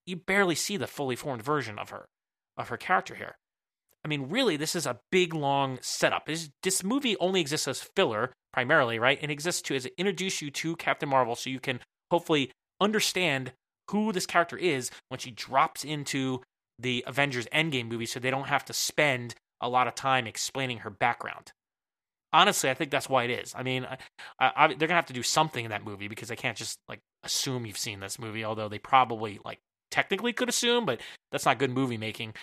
You 0.05 0.17
barely 0.17 0.55
see 0.55 0.77
the 0.77 0.87
fully 0.87 1.15
formed 1.15 1.41
version 1.41 1.79
of 1.79 1.89
her 1.89 2.05
of 2.57 2.69
her 2.69 2.77
character 2.77 3.15
here. 3.15 3.35
I 4.05 4.07
mean, 4.07 4.29
really, 4.29 4.55
this 4.55 4.75
is 4.75 4.85
a 4.85 4.99
big 5.11 5.33
long 5.33 5.79
setup. 5.81 6.25
This, 6.25 6.49
this 6.63 6.83
movie 6.83 7.17
only 7.19 7.41
exists 7.41 7.67
as 7.67 7.81
filler 7.81 8.31
primarily, 8.53 8.99
right? 8.99 9.19
It 9.21 9.31
exists 9.31 9.61
to 9.63 9.75
as 9.75 9.87
introduce 9.97 10.41
you 10.41 10.51
to 10.51 10.75
Captain 10.75 11.09
Marvel 11.09 11.35
so 11.35 11.49
you 11.49 11.59
can 11.59 11.79
hopefully 12.11 12.51
understand 12.79 13.51
who 13.89 14.11
this 14.11 14.25
character 14.25 14.57
is 14.57 14.91
when 15.09 15.19
she 15.19 15.31
drops 15.31 15.83
into 15.83 16.41
the 16.77 17.03
Avengers 17.07 17.47
Endgame 17.53 17.87
movie 17.87 18.05
so 18.05 18.19
they 18.19 18.31
don't 18.31 18.47
have 18.47 18.63
to 18.65 18.73
spend 18.73 19.35
a 19.61 19.69
lot 19.69 19.87
of 19.87 19.95
time 19.95 20.27
explaining 20.27 20.79
her 20.79 20.89
background. 20.89 21.53
honestly, 22.31 22.69
I 22.69 22.75
think 22.75 22.91
that's 22.91 23.09
why 23.09 23.23
it 23.23 23.31
is. 23.31 23.53
I 23.55 23.63
mean, 23.63 23.87
I, 24.39 24.51
I, 24.55 24.67
they're 24.67 24.87
gonna 24.87 24.93
have 24.93 25.07
to 25.07 25.13
do 25.13 25.23
something 25.23 25.65
in 25.65 25.71
that 25.71 25.83
movie 25.83 26.07
because 26.07 26.29
they 26.29 26.35
can't 26.35 26.57
just 26.57 26.79
like 26.87 26.99
assume 27.23 27.65
you've 27.65 27.77
seen 27.77 27.99
this 27.99 28.19
movie. 28.19 28.45
Although 28.45 28.69
they 28.69 28.79
probably 28.79 29.39
like 29.43 29.59
technically 29.91 30.33
could 30.33 30.49
assume, 30.49 30.85
but 30.85 31.01
that's 31.31 31.45
not 31.45 31.59
good 31.59 31.71
movie 31.71 31.97
making. 31.97 32.33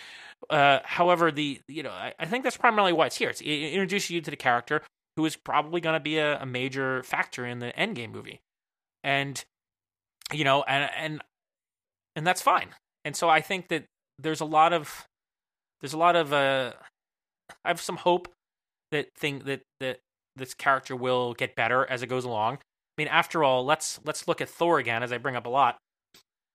Uh, 0.49 0.79
however, 0.83 1.31
the 1.31 1.61
you 1.67 1.83
know 1.83 1.91
I, 1.91 2.13
I, 2.19 2.25
think 2.25 2.43
that's 2.43 2.57
primarily 2.57 2.93
why 2.93 3.07
it's 3.07 3.15
here. 3.15 3.29
It's, 3.29 3.41
it 3.41 3.45
introduces 3.45 4.11
you 4.11 4.21
to 4.21 4.31
the 4.31 4.37
character 4.37 4.81
who 5.15 5.25
is 5.25 5.35
probably 5.35 5.81
going 5.81 5.95
to 5.95 5.99
be 5.99 6.17
a, 6.17 6.39
a, 6.39 6.45
major 6.45 7.01
factor 7.03 7.45
in 7.45 7.59
the 7.59 7.73
Endgame 7.77 8.11
movie, 8.11 8.41
and 9.03 9.43
you 10.31 10.43
know, 10.43 10.63
and 10.63 10.89
and 10.95 11.21
and 12.15 12.27
that's 12.27 12.41
fine. 12.41 12.69
And 13.03 13.15
so 13.15 13.29
I 13.29 13.41
think 13.41 13.69
that 13.69 13.85
there's 14.19 14.41
a 14.41 14.45
lot 14.45 14.73
of 14.73 15.07
there's 15.81 15.93
a 15.93 15.97
lot 15.97 16.15
of 16.15 16.33
uh, 16.33 16.73
I 17.63 17.69
have 17.69 17.81
some 17.81 17.97
hope 17.97 18.27
that 18.91 19.13
thing 19.15 19.39
that 19.45 19.61
that 19.79 19.99
this 20.35 20.53
character 20.53 20.95
will 20.95 21.33
get 21.33 21.55
better 21.55 21.85
as 21.89 22.03
it 22.03 22.07
goes 22.07 22.25
along. 22.25 22.55
I 22.55 23.01
mean, 23.01 23.07
after 23.07 23.43
all, 23.43 23.65
let's 23.65 23.99
let's 24.05 24.27
look 24.27 24.41
at 24.41 24.49
Thor 24.49 24.79
again, 24.79 25.03
as 25.03 25.11
I 25.11 25.17
bring 25.17 25.35
up 25.35 25.45
a 25.45 25.49
lot. 25.49 25.77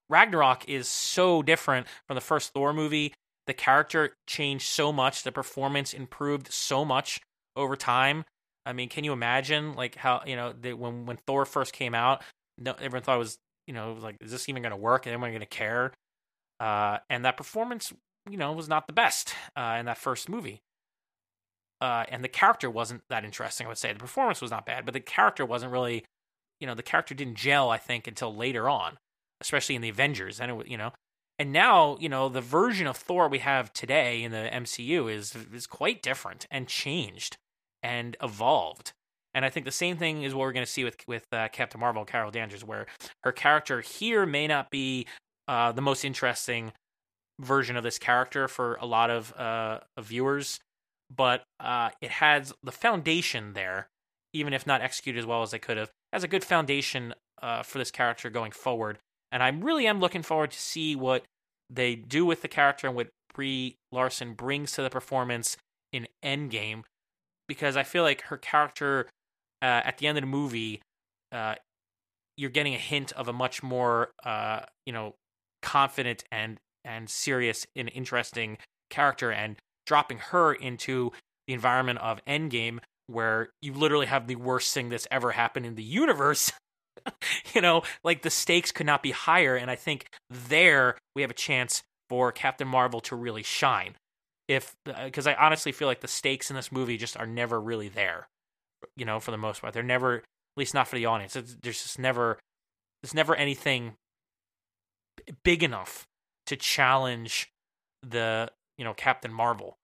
Ragnarok 0.08 0.68
is 0.68 0.88
so 0.88 1.42
different 1.42 1.86
from 2.06 2.16
the 2.16 2.20
first 2.20 2.52
Thor 2.52 2.72
movie. 2.72 3.14
The 3.46 3.54
character 3.54 4.14
changed 4.26 4.66
so 4.66 4.92
much. 4.92 5.22
The 5.22 5.32
performance 5.32 5.92
improved 5.92 6.52
so 6.52 6.84
much 6.84 7.20
over 7.56 7.76
time. 7.76 8.24
I 8.64 8.72
mean, 8.72 8.88
can 8.88 9.04
you 9.04 9.12
imagine 9.12 9.74
like 9.74 9.96
how 9.96 10.22
you 10.26 10.36
know 10.36 10.54
when 10.76 11.06
when 11.06 11.18
Thor 11.26 11.44
first 11.44 11.72
came 11.72 11.94
out, 11.94 12.22
no, 12.58 12.72
everyone 12.72 13.02
thought 13.02 13.16
it 13.16 13.18
was 13.18 13.38
you 13.66 13.74
know 13.74 13.92
was 13.92 14.04
like 14.04 14.16
is 14.20 14.30
this 14.30 14.48
even 14.48 14.62
going 14.62 14.70
to 14.70 14.76
work? 14.76 15.06
Is 15.06 15.10
anyone 15.10 15.30
going 15.30 15.40
to 15.40 15.46
care? 15.46 15.92
Uh, 16.60 16.98
and 17.10 17.24
that 17.24 17.36
performance, 17.36 17.92
you 18.30 18.36
know, 18.36 18.52
was 18.52 18.68
not 18.68 18.86
the 18.86 18.92
best 18.92 19.34
uh, 19.56 19.76
in 19.80 19.86
that 19.86 19.98
first 19.98 20.28
movie 20.28 20.60
uh, 21.82 22.04
and 22.08 22.22
the 22.22 22.28
character 22.28 22.70
wasn't 22.70 23.02
that 23.10 23.24
interesting. 23.24 23.66
I 23.66 23.68
would 23.68 23.76
say 23.76 23.92
the 23.92 23.98
performance 23.98 24.40
was 24.40 24.52
not 24.52 24.64
bad, 24.64 24.84
but 24.84 24.94
the 24.94 25.00
character 25.00 25.44
wasn't 25.44 25.72
really, 25.72 26.04
you 26.60 26.66
know, 26.66 26.76
the 26.76 26.82
character 26.82 27.12
didn't 27.12 27.34
gel. 27.34 27.70
I 27.70 27.76
think 27.76 28.06
until 28.06 28.32
later 28.32 28.68
on, 28.68 28.98
especially 29.40 29.74
in 29.74 29.82
the 29.82 29.88
Avengers, 29.88 30.40
and 30.40 30.52
it, 30.52 30.68
you 30.68 30.76
know, 30.78 30.92
and 31.40 31.52
now 31.52 31.98
you 31.98 32.08
know 32.08 32.28
the 32.28 32.40
version 32.40 32.86
of 32.86 32.96
Thor 32.96 33.28
we 33.28 33.40
have 33.40 33.72
today 33.72 34.22
in 34.22 34.30
the 34.30 34.48
MCU 34.52 35.12
is 35.12 35.34
is 35.52 35.66
quite 35.66 36.02
different 36.02 36.46
and 36.52 36.68
changed 36.68 37.36
and 37.82 38.16
evolved. 38.22 38.92
And 39.34 39.44
I 39.44 39.50
think 39.50 39.66
the 39.66 39.72
same 39.72 39.96
thing 39.96 40.22
is 40.22 40.34
what 40.34 40.42
we're 40.42 40.52
going 40.52 40.64
to 40.64 40.70
see 40.70 40.84
with 40.84 40.98
with 41.08 41.26
uh, 41.32 41.48
Captain 41.48 41.80
Marvel, 41.80 42.04
Carol 42.04 42.30
Danvers, 42.30 42.62
where 42.62 42.86
her 43.24 43.32
character 43.32 43.80
here 43.80 44.24
may 44.24 44.46
not 44.46 44.70
be 44.70 45.08
uh, 45.48 45.72
the 45.72 45.82
most 45.82 46.04
interesting 46.04 46.74
version 47.40 47.76
of 47.76 47.82
this 47.82 47.98
character 47.98 48.46
for 48.46 48.76
a 48.76 48.86
lot 48.86 49.10
of 49.10 49.32
uh, 49.32 49.80
viewers 49.98 50.60
but 51.14 51.44
uh, 51.60 51.90
it 52.00 52.10
has 52.10 52.52
the 52.62 52.72
foundation 52.72 53.52
there, 53.52 53.88
even 54.32 54.52
if 54.52 54.66
not 54.66 54.80
executed 54.80 55.18
as 55.18 55.26
well 55.26 55.42
as 55.42 55.50
they 55.50 55.58
could 55.58 55.76
have, 55.76 55.90
has 56.12 56.24
a 56.24 56.28
good 56.28 56.44
foundation 56.44 57.14
uh, 57.42 57.62
for 57.62 57.78
this 57.78 57.90
character 57.90 58.30
going 58.30 58.52
forward. 58.52 58.98
And 59.30 59.42
I 59.42 59.48
really 59.48 59.86
am 59.86 60.00
looking 60.00 60.22
forward 60.22 60.50
to 60.50 60.58
see 60.60 60.94
what 60.94 61.24
they 61.70 61.94
do 61.94 62.24
with 62.24 62.42
the 62.42 62.48
character 62.48 62.86
and 62.86 62.96
what 62.96 63.08
Brie 63.34 63.76
Larson 63.90 64.34
brings 64.34 64.72
to 64.72 64.82
the 64.82 64.90
performance 64.90 65.56
in 65.92 66.06
Endgame, 66.24 66.82
because 67.48 67.76
I 67.76 67.82
feel 67.82 68.02
like 68.02 68.22
her 68.22 68.36
character 68.36 69.08
uh, 69.62 69.80
at 69.84 69.98
the 69.98 70.06
end 70.06 70.18
of 70.18 70.22
the 70.22 70.28
movie, 70.28 70.82
uh, 71.30 71.54
you're 72.36 72.50
getting 72.50 72.74
a 72.74 72.78
hint 72.78 73.12
of 73.12 73.28
a 73.28 73.32
much 73.32 73.62
more, 73.62 74.10
uh, 74.24 74.60
you 74.86 74.92
know, 74.92 75.14
confident 75.62 76.24
and 76.30 76.58
and 76.84 77.08
serious 77.08 77.64
and 77.76 77.90
interesting 77.94 78.58
character 78.90 79.30
and 79.30 79.56
dropping 79.86 80.18
her 80.18 80.52
into 80.52 81.12
the 81.46 81.54
environment 81.54 81.98
of 82.00 82.24
Endgame, 82.26 82.78
where 83.06 83.50
you 83.60 83.74
literally 83.74 84.06
have 84.06 84.26
the 84.26 84.36
worst 84.36 84.72
thing 84.72 84.88
that's 84.88 85.08
ever 85.10 85.32
happened 85.32 85.66
in 85.66 85.74
the 85.74 85.82
universe. 85.82 86.52
you 87.54 87.60
know, 87.60 87.82
like 88.04 88.22
the 88.22 88.30
stakes 88.30 88.72
could 88.72 88.86
not 88.86 89.02
be 89.02 89.10
higher. 89.10 89.56
And 89.56 89.70
I 89.70 89.76
think 89.76 90.06
there 90.30 90.96
we 91.14 91.22
have 91.22 91.30
a 91.30 91.34
chance 91.34 91.82
for 92.08 92.32
Captain 92.32 92.68
Marvel 92.68 93.00
to 93.00 93.16
really 93.16 93.42
shine. 93.42 93.94
If, 94.48 94.74
because 94.84 95.26
uh, 95.26 95.30
I 95.30 95.46
honestly 95.46 95.72
feel 95.72 95.88
like 95.88 96.00
the 96.00 96.08
stakes 96.08 96.50
in 96.50 96.56
this 96.56 96.70
movie 96.70 96.96
just 96.96 97.16
are 97.16 97.26
never 97.26 97.60
really 97.60 97.88
there, 97.88 98.28
you 98.96 99.04
know, 99.04 99.20
for 99.20 99.30
the 99.30 99.38
most 99.38 99.62
part. 99.62 99.72
They're 99.72 99.82
never, 99.82 100.16
at 100.16 100.22
least 100.56 100.74
not 100.74 100.88
for 100.88 100.96
the 100.96 101.06
audience. 101.06 101.36
It's, 101.36 101.56
there's 101.62 101.82
just 101.82 101.98
never, 101.98 102.38
there's 103.02 103.14
never 103.14 103.34
anything 103.34 103.94
big 105.44 105.62
enough 105.62 106.04
to 106.46 106.56
challenge 106.56 107.48
the 108.02 108.50
you 108.78 108.84
know 108.84 108.94
Captain 108.94 109.32
Marvel 109.32 109.76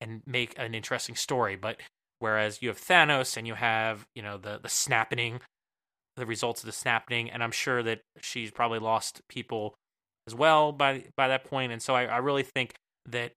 and 0.00 0.22
make 0.26 0.54
an 0.58 0.74
interesting 0.74 1.14
story. 1.14 1.56
But 1.56 1.80
whereas 2.18 2.60
you 2.60 2.68
have 2.68 2.80
Thanos 2.80 3.36
and 3.36 3.46
you 3.46 3.54
have 3.54 4.06
you 4.14 4.22
know 4.22 4.36
the 4.36 4.58
the 4.62 4.68
snapping, 4.68 5.40
the 6.16 6.26
results 6.26 6.62
of 6.62 6.66
the 6.66 6.72
snapping, 6.72 7.30
and 7.30 7.42
I'm 7.42 7.52
sure 7.52 7.82
that 7.82 8.00
she's 8.20 8.50
probably 8.50 8.78
lost 8.78 9.22
people 9.28 9.74
as 10.26 10.34
well 10.34 10.72
by 10.72 11.04
by 11.16 11.28
that 11.28 11.44
point. 11.44 11.72
And 11.72 11.80
so 11.80 11.94
I, 11.94 12.04
I 12.04 12.18
really 12.18 12.42
think 12.42 12.74
that 13.08 13.32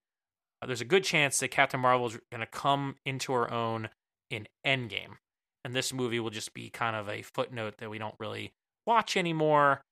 there's 0.66 0.80
a 0.80 0.86
good 0.86 1.04
chance 1.04 1.38
that 1.38 1.48
Captain 1.48 1.80
Marvel 1.80 2.06
is 2.06 2.18
going 2.32 2.40
to 2.40 2.46
come 2.46 2.96
into 3.04 3.32
her 3.32 3.52
own 3.52 3.88
in 4.30 4.48
Endgame, 4.66 5.16
and 5.64 5.74
this 5.74 5.92
movie 5.92 6.20
will 6.20 6.30
just 6.30 6.54
be 6.54 6.70
kind 6.70 6.96
of 6.96 7.08
a 7.08 7.22
footnote 7.22 7.74
that 7.78 7.90
we 7.90 7.98
don't 7.98 8.14
really 8.18 8.52
watch 8.86 9.16
anymore. 9.16 9.82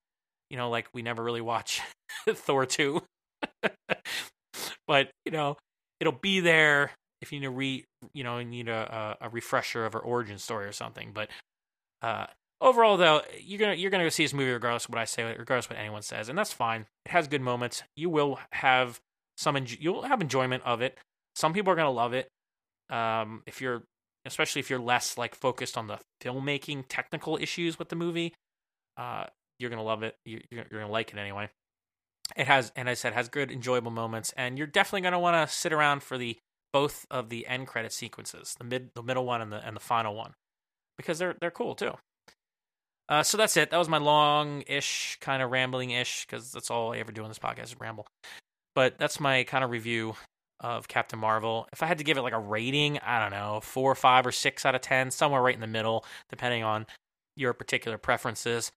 You 0.50 0.56
know, 0.56 0.70
like 0.70 0.88
we 0.92 1.02
never 1.02 1.22
really 1.22 1.40
watch 1.40 1.80
Thor 2.28 2.66
two. 2.66 3.02
but 4.86 5.10
you 5.24 5.32
know, 5.32 5.56
it'll 6.00 6.12
be 6.12 6.40
there 6.40 6.92
if 7.20 7.32
you 7.32 7.40
need 7.40 7.46
a 7.46 7.50
re, 7.50 7.84
you 8.12 8.22
know, 8.24 8.42
need 8.42 8.68
a, 8.68 9.16
a 9.20 9.28
refresher 9.28 9.84
of 9.86 9.94
her 9.94 9.98
origin 9.98 10.38
story 10.38 10.66
or 10.66 10.72
something. 10.72 11.12
But 11.12 11.30
uh, 12.02 12.26
overall, 12.60 12.96
though, 12.96 13.22
you're 13.40 13.58
gonna 13.58 13.74
you're 13.74 13.90
gonna 13.90 14.04
go 14.04 14.10
see 14.10 14.24
this 14.24 14.34
movie 14.34 14.52
regardless 14.52 14.84
of 14.84 14.90
what 14.90 14.98
I 14.98 15.04
say, 15.04 15.24
regardless 15.24 15.66
of 15.66 15.70
what 15.70 15.78
anyone 15.78 16.02
says, 16.02 16.28
and 16.28 16.38
that's 16.38 16.52
fine. 16.52 16.86
It 17.06 17.12
has 17.12 17.28
good 17.28 17.40
moments. 17.40 17.82
You 17.96 18.10
will 18.10 18.38
have 18.52 19.00
some, 19.36 19.56
enjo- 19.56 19.78
you'll 19.80 20.02
have 20.02 20.20
enjoyment 20.20 20.62
of 20.64 20.80
it. 20.82 20.98
Some 21.34 21.52
people 21.52 21.72
are 21.72 21.76
gonna 21.76 21.90
love 21.90 22.12
it. 22.12 22.28
Um, 22.90 23.42
if 23.46 23.60
you're, 23.60 23.82
especially 24.26 24.60
if 24.60 24.70
you're 24.70 24.78
less 24.78 25.16
like 25.16 25.34
focused 25.34 25.78
on 25.78 25.86
the 25.86 25.98
filmmaking 26.22 26.84
technical 26.88 27.38
issues 27.38 27.78
with 27.78 27.88
the 27.88 27.96
movie, 27.96 28.34
uh, 28.96 29.24
you're 29.58 29.70
gonna 29.70 29.82
love 29.82 30.02
it. 30.02 30.14
You're, 30.24 30.42
you're 30.50 30.64
gonna 30.70 30.90
like 30.90 31.10
it 31.10 31.18
anyway 31.18 31.48
it 32.36 32.46
has 32.46 32.72
and 32.74 32.88
i 32.88 32.94
said 32.94 33.12
has 33.12 33.28
good 33.28 33.50
enjoyable 33.50 33.90
moments 33.90 34.32
and 34.36 34.58
you're 34.58 34.66
definitely 34.66 35.00
going 35.00 35.12
to 35.12 35.18
want 35.18 35.48
to 35.48 35.54
sit 35.54 35.72
around 35.72 36.02
for 36.02 36.16
the 36.16 36.36
both 36.72 37.06
of 37.10 37.28
the 37.28 37.46
end 37.46 37.66
credit 37.66 37.92
sequences 37.92 38.54
the 38.58 38.64
mid 38.64 38.90
the 38.94 39.02
middle 39.02 39.24
one 39.24 39.40
and 39.40 39.52
the 39.52 39.64
and 39.66 39.76
the 39.76 39.80
final 39.80 40.14
one 40.14 40.34
because 40.96 41.18
they're 41.18 41.34
they're 41.40 41.50
cool 41.50 41.74
too. 41.74 41.92
Uh, 43.08 43.22
so 43.22 43.36
that's 43.36 43.56
it. 43.58 43.70
That 43.70 43.76
was 43.76 43.88
my 43.88 43.98
long-ish 43.98 45.18
kind 45.20 45.42
of 45.42 45.50
rambling-ish 45.50 46.24
because 46.24 46.52
that's 46.52 46.70
all 46.70 46.94
i 46.94 46.98
ever 46.98 47.12
do 47.12 47.22
on 47.22 47.28
this 47.28 47.38
podcast 47.38 47.64
is 47.64 47.80
ramble. 47.80 48.06
But 48.74 48.98
that's 48.98 49.20
my 49.20 49.44
kind 49.44 49.62
of 49.62 49.70
review 49.70 50.14
of 50.60 50.88
captain 50.88 51.18
marvel. 51.18 51.68
If 51.72 51.82
i 51.82 51.86
had 51.86 51.98
to 51.98 52.04
give 52.04 52.16
it 52.16 52.22
like 52.22 52.32
a 52.32 52.38
rating 52.38 52.98
i 53.00 53.20
don't 53.20 53.32
know 53.32 53.60
four 53.62 53.90
or 53.90 53.96
five 53.96 54.26
or 54.26 54.32
six 54.32 54.64
out 54.64 54.74
of 54.74 54.80
ten 54.80 55.10
somewhere 55.10 55.42
right 55.42 55.54
in 55.54 55.60
the 55.60 55.66
middle 55.66 56.04
depending 56.30 56.62
on 56.62 56.86
your 57.36 57.52
particular 57.52 57.98
preferences. 57.98 58.70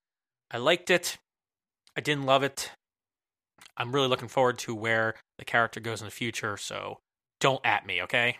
I 0.50 0.58
liked 0.58 0.90
it. 0.90 1.16
I 1.96 2.00
didn't 2.00 2.24
love 2.26 2.42
it 2.42 2.70
I'm 3.78 3.92
really 3.92 4.08
looking 4.08 4.28
forward 4.28 4.58
to 4.60 4.74
where 4.74 5.14
the 5.38 5.44
character 5.44 5.80
goes 5.80 6.00
in 6.00 6.06
the 6.06 6.10
future. 6.10 6.56
So 6.56 6.98
don't 7.40 7.64
at 7.64 7.86
me, 7.86 8.02
okay? 8.02 8.36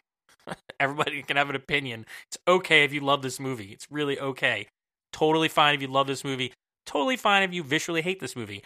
Everybody 0.81 1.23
can 1.23 1.37
have 1.37 1.49
an 1.49 1.57
opinion. 1.57 2.05
It's 2.27 2.39
okay 2.47 2.85
if 2.85 2.93
you 2.93 3.01
love 3.01 3.23
this 3.23 3.39
movie. 3.39 3.71
It's 3.73 3.87
really 3.91 4.19
okay. 4.19 4.67
Totally 5.13 5.49
fine 5.49 5.75
if 5.75 5.81
you 5.81 5.89
love 5.89 6.09
this 6.09 6.25
movie. 6.25 6.53
Totally 6.85 7.17
fine 7.17 7.43
if 7.45 7.55
you 7.55 7.63
visually 7.63 8.03
hate 8.03 8.21
this 8.21 8.35
movie. 8.35 8.65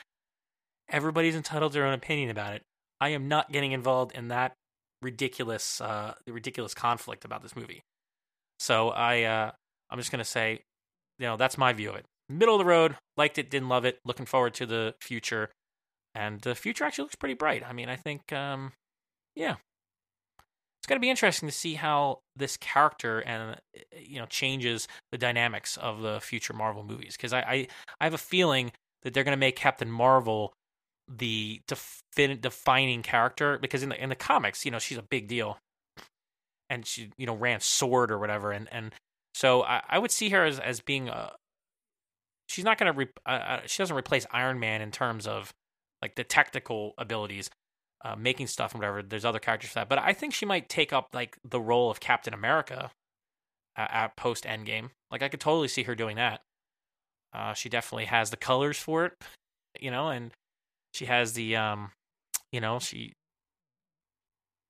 Everybody's 0.89 1.37
entitled 1.37 1.73
to 1.73 1.79
their 1.79 1.87
own 1.87 1.95
opinion 1.95 2.31
about 2.31 2.55
it. 2.55 2.63
I 3.01 3.11
am 3.11 3.29
not 3.29 3.53
getting 3.53 3.73
involved 3.73 4.13
in 4.15 4.29
that 4.29 4.55
ridiculous, 5.03 5.81
uh, 5.81 6.15
ridiculous 6.27 6.75
conflict 6.75 7.25
about 7.25 7.43
this 7.43 7.57
movie. 7.57 7.83
So 8.59 8.91
I, 8.91 9.23
uh, 9.23 9.51
I'm 9.91 9.99
just 9.99 10.13
gonna 10.13 10.25
say, 10.25 10.63
you 11.19 11.27
know, 11.27 11.37
that's 11.37 11.59
my 11.59 11.73
view 11.73 11.91
of 11.91 11.97
it. 11.97 12.05
Middle 12.29 12.55
of 12.55 12.61
the 12.61 12.65
road, 12.65 12.97
liked 13.17 13.39
it, 13.39 13.51
didn't 13.51 13.69
love 13.69 13.85
it. 13.85 13.99
Looking 14.05 14.27
forward 14.27 14.55
to 14.55 14.67
the 14.67 14.95
future 15.01 15.51
and 16.15 16.41
the 16.41 16.55
future 16.55 16.85
actually 16.85 17.05
looks 17.05 17.15
pretty 17.15 17.35
bright. 17.35 17.63
I 17.67 17.73
mean, 17.73 17.89
I 17.89 17.97
think, 17.97 18.33
um, 18.33 18.73
yeah, 19.35 19.57
it's 20.83 20.87
going 20.89 20.97
to 20.97 21.01
be 21.01 21.11
interesting 21.11 21.49
to 21.49 21.55
see 21.55 21.75
how 21.75 22.19
this 22.35 22.57
character 22.57 23.21
and 23.21 23.61
you 23.97 24.19
know 24.19 24.27
changes 24.27 24.89
the 25.13 25.19
dynamics 25.19 25.77
of 25.77 26.03
the 26.03 26.21
future 26.21 26.53
Marvel 26.53 26.83
movies 26.83 27.17
because 27.17 27.33
I, 27.33 27.41
I, 27.41 27.69
I 28.01 28.05
have 28.05 28.15
a 28.15 28.19
feeling 28.19 28.73
that 29.03 29.15
they're 29.15 29.25
going 29.25 29.37
to 29.37 29.41
make 29.41 29.55
Captain 29.55 29.91
Marvel 29.91 30.53
the 31.09 31.61
defin- 31.69 32.41
defining 32.41 33.03
character 33.03 33.59
because 33.61 33.83
in 33.83 33.91
the 33.91 34.03
in 34.03 34.09
the 34.09 34.17
comics, 34.17 34.65
you 34.65 34.71
know, 34.71 34.81
she's 34.81 34.99
a 34.99 35.03
big 35.03 35.29
deal, 35.29 35.59
and 36.69 36.85
she 36.85 37.11
you 37.17 37.27
know 37.27 37.35
ran 37.37 37.61
sword 37.61 38.11
or 38.11 38.19
whatever, 38.19 38.51
and 38.51 38.69
and 38.73 38.93
so 39.35 39.63
I, 39.63 39.83
I 39.89 39.99
would 39.99 40.11
see 40.11 40.31
her 40.31 40.45
as 40.45 40.59
as 40.59 40.81
being 40.81 41.09
a. 41.09 41.33
She's 42.49 42.65
not 42.65 42.77
going 42.77 42.93
to. 42.93 42.99
Re- 42.99 43.09
uh, 43.25 43.29
uh, 43.29 43.61
she 43.67 43.83
doesn't 43.83 43.97
replace 43.97 44.27
Iron 44.31 44.59
Man 44.59 44.83
in 44.83 44.91
terms 44.91 45.27
of 45.27 45.53
like 46.03 46.17
the 46.17 46.25
technical 46.25 46.93
abilities, 46.99 47.49
uh, 48.05 48.17
making 48.17 48.49
stuff 48.49 48.73
and 48.73 48.81
whatever. 48.81 49.03
There's 49.03 49.25
other 49.25 49.39
characters 49.39 49.71
for 49.71 49.77
that, 49.77 49.89
but 49.89 49.99
I 49.99 50.13
think 50.13 50.35
she 50.35 50.45
might 50.45 50.69
take 50.69 50.93
up 50.93 51.09
like 51.15 51.39
the 51.49 51.61
role 51.61 51.91
of 51.91 52.01
Captain 52.01 52.35
America 52.35 52.91
at, 53.77 53.91
at 53.93 54.17
post 54.17 54.45
Endgame. 54.45 54.91
Like 55.11 55.23
I 55.23 55.29
could 55.29 55.41
totally 55.41 55.69
see 55.69 55.85
her 55.85 55.95
doing 55.95 56.17
that. 56.17 56.41
Uh, 57.33 57.55
she 57.55 57.69
definitely 57.69 58.07
has 58.07 58.31
the 58.31 58.37
colors 58.37 58.77
for 58.77 59.07
it, 59.07 59.13
you 59.81 59.91
know, 59.91 60.09
and 60.09 60.33
she 60.93 61.07
has 61.07 61.33
the 61.33 61.57
um, 61.57 61.93
you 62.51 62.61
know, 62.61 62.79
she 62.79 63.15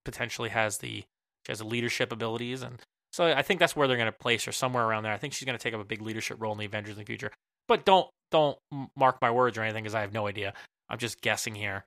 potentially 0.05 0.51
has 0.51 0.79
the 0.79 1.05
she 1.45 1.51
has 1.51 1.59
the 1.59 1.65
leadership 1.65 2.13
abilities, 2.13 2.63
and 2.63 2.81
so 3.13 3.25
I 3.25 3.43
think 3.43 3.59
that's 3.59 3.75
where 3.75 3.89
they're 3.89 3.97
going 3.97 4.07
to 4.07 4.13
place 4.13 4.45
her 4.45 4.53
somewhere 4.53 4.85
around 4.85 5.03
there. 5.03 5.13
I 5.13 5.19
think 5.19 5.35
she's 5.35 5.45
going 5.45 5.59
to 5.59 5.63
take 5.63 5.75
up 5.75 5.81
a 5.81 5.85
big 5.85 6.01
leadership 6.01 6.41
role 6.41 6.53
in 6.53 6.59
the 6.59 6.65
Avengers 6.65 6.95
in 6.95 7.01
the 7.01 7.07
future. 7.07 7.33
But 7.67 7.85
don't 7.85 8.09
don't 8.31 8.57
mark 8.97 9.19
my 9.21 9.31
words 9.31 9.59
or 9.59 9.63
anything 9.63 9.83
because 9.83 9.95
I 9.95 10.01
have 10.01 10.13
no 10.13 10.27
idea. 10.27 10.55
I'm 10.93 10.99
just 10.99 11.21
guessing 11.21 11.57
here. 11.57 11.87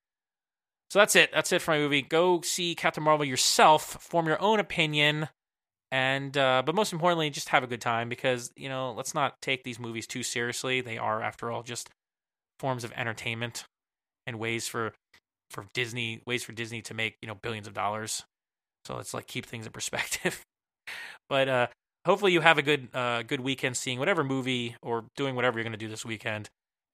So 0.90 1.00
that's 1.00 1.16
it. 1.16 1.30
That's 1.34 1.54
it 1.54 1.62
for 1.62 1.72
my 1.72 1.78
movie. 1.78 2.02
Go 2.02 2.42
see 2.42 2.76
Captain 2.76 3.04
Marvel 3.04 3.26
yourself. 3.26 3.98
Form 4.02 4.28
your 4.28 4.42
own 4.42 4.60
opinion 4.60 5.30
and 5.92 6.36
uh, 6.38 6.62
but 6.66 6.76
most 6.76 6.92
importantly 6.94 7.30
just 7.30 7.50
have 7.50 7.64
a 7.64 7.68
good 7.68 7.80
time 7.80 8.10
because 8.10 8.52
you 8.58 8.68
know 8.68 8.92
let's 8.92 9.14
not 9.14 9.42
take 9.42 9.64
these 9.64 9.80
movies 9.80 10.08
too 10.08 10.24
seriously 10.24 10.82
they 10.82 10.98
are 10.98 11.22
after 11.22 11.52
all 11.52 11.64
just 11.64 11.90
forms 12.60 12.84
of 12.84 12.92
entertainment 12.98 13.66
and 14.26 14.38
ways 14.38 14.68
for 14.68 14.94
for 15.52 15.68
disney 15.74 16.22
ways 16.26 16.44
for 16.44 16.52
disney 16.52 16.82
to 16.82 16.94
make 16.94 17.16
you 17.22 17.28
know 17.28 17.36
billions 17.36 17.68
of 17.68 17.74
dollars 17.74 18.24
so 18.84 18.96
let's 18.96 19.14
like 19.14 19.28
keep 19.28 19.46
things 19.46 19.66
in 19.66 19.72
perspective 19.72 20.44
but 21.30 21.48
uh 21.48 21.68
hopefully 22.06 22.34
you 22.34 22.42
have 22.42 22.58
a 22.58 22.64
good 22.64 22.90
uh 22.94 23.22
good 23.24 23.40
weekend 23.40 23.78
seeing 23.78 24.00
whatever 24.00 24.24
movie 24.24 24.76
or 24.82 25.06
doing 25.16 25.36
whatever 25.36 25.58
you're 25.58 25.64
going 25.64 25.72
to 25.72 25.78
do 25.78 25.90
this 25.90 26.06
weekend 26.06 26.50